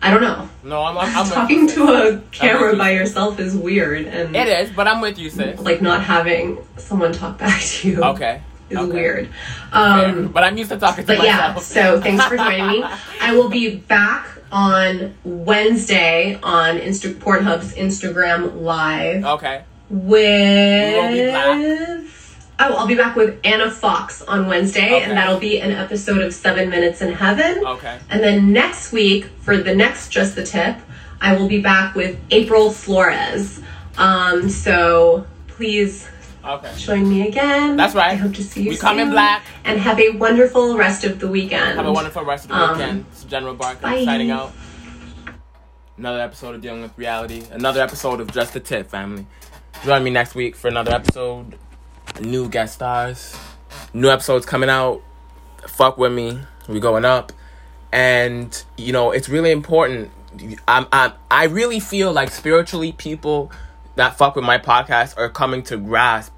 I 0.02 0.12
don't 0.12 0.22
know. 0.22 0.50
No, 0.64 0.84
I'm, 0.84 0.98
I'm, 0.98 1.18
I'm 1.18 1.30
Talking 1.30 1.68
to 1.70 1.84
a 1.88 2.18
camera 2.32 2.74
you. 2.74 2.78
by 2.78 2.92
yourself 2.92 3.40
is 3.40 3.56
weird, 3.56 4.06
and 4.06 4.36
It 4.36 4.48
is, 4.48 4.70
but 4.76 4.88
I'm 4.88 5.02
with 5.02 5.18
you, 5.18 5.30
sis. 5.30 5.60
like 5.62 5.82
not 5.82 6.04
having 6.04 6.58
someone 6.78 7.14
talk 7.14 7.38
back 7.40 7.62
to 7.62 7.90
you 7.90 8.04
Okay. 8.04 8.42
is 8.70 8.78
okay. 8.78 8.92
weird. 8.94 9.30
Um, 9.72 10.28
but 10.28 10.44
I'm 10.44 10.58
used 10.58 10.70
to 10.72 10.78
talking 10.78 11.06
to 11.06 11.16
but 11.16 11.26
yeah, 11.26 11.54
myself. 11.56 11.64
so 11.64 12.02
thanks 12.02 12.24
for 12.26 12.38
joining 12.38 12.68
me. 12.68 12.84
I 13.22 13.34
will 13.36 13.50
be 13.50 13.78
back 13.78 14.28
on 14.52 15.16
Wednesday 15.24 16.38
on 16.44 16.78
Insta- 16.78 17.16
Pornhub's 17.16 17.74
Instagram 17.74 18.62
Live 18.62 19.26
Okay. 19.26 19.64
with. 19.90 20.14
Will 22.60 22.66
be 22.66 22.70
back. 22.70 22.70
Oh, 22.70 22.76
I'll 22.76 22.88
be 22.88 22.96
back 22.96 23.16
with 23.16 23.40
Anna 23.44 23.70
Fox 23.72 24.22
on 24.24 24.48
Wednesday, 24.48 24.96
Okay. 24.96 25.04
and 25.04 25.18
that'll 25.18 25.40
be 25.40 25.60
an 25.62 25.72
episode 25.72 26.22
of 26.22 26.34
Seven 26.34 26.70
Minutes 26.70 27.02
in 27.02 27.14
Heaven. 27.14 27.66
Okay. 27.66 27.98
And 28.10 28.24
then 28.24 28.52
next 28.54 28.92
week, 28.92 29.26
for 29.42 29.58
the 29.58 29.76
next 29.76 30.10
Just 30.10 30.36
the 30.36 30.44
Tip, 30.44 30.76
I 31.22 31.36
will 31.36 31.48
be 31.48 31.62
back 31.62 31.96
with 31.96 32.18
April 32.32 32.70
Flores. 32.72 33.60
Um, 33.98 34.50
so 34.50 35.26
please 35.48 36.08
Okay. 36.46 36.72
join 36.78 37.10
me 37.10 37.28
again. 37.28 37.76
That's 37.76 37.94
right. 37.96 38.12
I 38.12 38.16
hope 38.16 38.34
to 38.36 38.44
see 38.44 38.62
you 38.64 38.70
We 38.70 38.76
soon. 38.76 38.82
come 38.82 39.00
in 39.00 39.10
black. 39.10 39.44
And 39.66 39.80
have 39.80 40.00
a 40.00 40.12
wonderful 40.12 40.78
rest 40.78 41.04
of 41.04 41.20
the 41.20 41.28
weekend. 41.28 41.76
Have 41.78 41.86
a 41.88 41.92
wonderful 41.92 42.24
rest 42.24 42.46
of 42.46 42.50
the 42.52 42.56
Um, 42.56 42.78
weekend. 42.78 43.06
It's 43.12 43.24
General 43.24 43.54
Barker 43.56 43.82
bye. 43.82 44.06
signing 44.06 44.32
out. 44.32 44.54
Another 45.98 46.22
episode 46.22 46.54
of 46.56 46.62
Dealing 46.62 46.84
with 46.84 46.92
Reality. 46.96 47.44
Another 47.52 47.82
episode 47.82 48.22
of 48.22 48.32
Just 48.32 48.54
the 48.54 48.60
Tip, 48.60 48.90
family. 48.90 49.26
Join 49.84 50.04
me 50.04 50.10
next 50.12 50.36
week 50.36 50.56
for 50.56 50.68
another 50.68 50.94
episode. 50.94 51.56
New 52.22 52.50
guest 52.50 52.76
stars. 52.76 53.36
New 53.94 54.10
episodes 54.10 54.46
coming 54.46 54.70
out. 54.70 55.02
Fuck 55.68 55.98
with 55.98 56.12
me. 56.12 56.40
We 56.68 56.80
going 56.80 57.06
up. 57.06 57.32
And, 57.92 58.64
you 58.78 58.92
know, 58.92 59.12
it's 59.12 59.30
really 59.30 59.52
important. 59.52 60.12
I'm, 60.68 60.88
I'm, 60.92 61.14
I 61.32 61.46
really 61.46 61.80
feel 61.80 62.12
like 62.12 62.32
spiritually 62.32 62.92
people 62.92 63.52
that 63.96 64.18
fuck 64.18 64.36
with 64.36 64.46
my 64.46 64.58
podcast 64.58 65.18
are 65.18 65.30
coming 65.30 65.64
to 65.64 65.78
grasp 65.78 66.34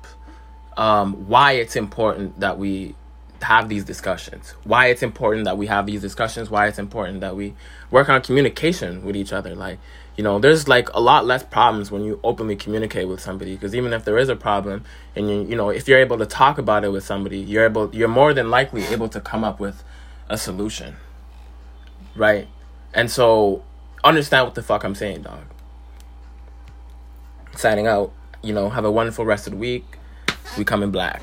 um, 0.78 1.28
why 1.28 1.54
it's 1.54 1.76
important 1.76 2.40
that 2.40 2.58
we 2.58 2.96
have 3.42 3.70
these 3.70 3.84
discussions, 3.84 4.54
why 4.64 4.88
it's 4.88 5.04
important 5.04 5.46
that 5.46 5.58
we 5.58 5.68
have 5.68 5.86
these 5.86 6.02
discussions, 6.02 6.50
why 6.50 6.68
it's 6.68 6.80
important 6.80 7.22
that 7.22 7.36
we 7.36 7.54
work 7.92 8.10
on 8.10 8.22
communication 8.22 9.04
with 9.04 9.16
each 9.16 9.34
other. 9.34 9.56
Like, 9.56 9.80
you 10.20 10.24
know, 10.24 10.38
there's 10.38 10.68
like 10.68 10.94
a 10.94 11.00
lot 11.00 11.26
less 11.26 11.44
problems 11.44 11.92
when 11.92 12.04
you 12.04 12.20
openly 12.26 12.58
communicate 12.58 13.08
with 13.08 13.22
somebody 13.22 13.54
because 13.54 13.74
even 13.74 13.94
if 13.94 14.04
there 14.04 14.18
is 14.18 14.28
a 14.28 14.36
problem 14.36 14.84
and 15.16 15.30
you, 15.30 15.46
you 15.46 15.56
know, 15.56 15.70
if 15.70 15.88
you're 15.88 15.98
able 15.98 16.18
to 16.18 16.26
talk 16.26 16.58
about 16.58 16.84
it 16.84 16.90
with 16.90 17.06
somebody, 17.06 17.40
you're 17.40 17.64
able, 17.64 17.96
you're 17.96 18.10
more 18.10 18.34
than 18.34 18.50
likely 18.50 18.84
able 18.88 19.08
to 19.08 19.22
come 19.22 19.46
up 19.46 19.62
with 19.62 19.82
a 20.28 20.38
solution. 20.38 20.98
Right? 22.18 22.50
And 22.94 23.10
so 23.10 23.64
understand 24.04 24.46
what 24.46 24.56
the 24.56 24.62
fuck 24.62 24.84
I'm 24.84 24.94
saying, 24.94 25.22
dog. 25.22 25.40
Signing 27.56 27.88
out, 27.88 28.12
you 28.44 28.54
know, 28.54 28.70
have 28.72 28.84
a 28.84 28.92
wonderful 28.92 29.24
rest 29.24 29.48
of 29.48 29.54
the 29.54 29.58
week. 29.58 29.86
We 30.58 30.66
come 30.66 30.84
in 30.84 30.92
black. 30.92 31.22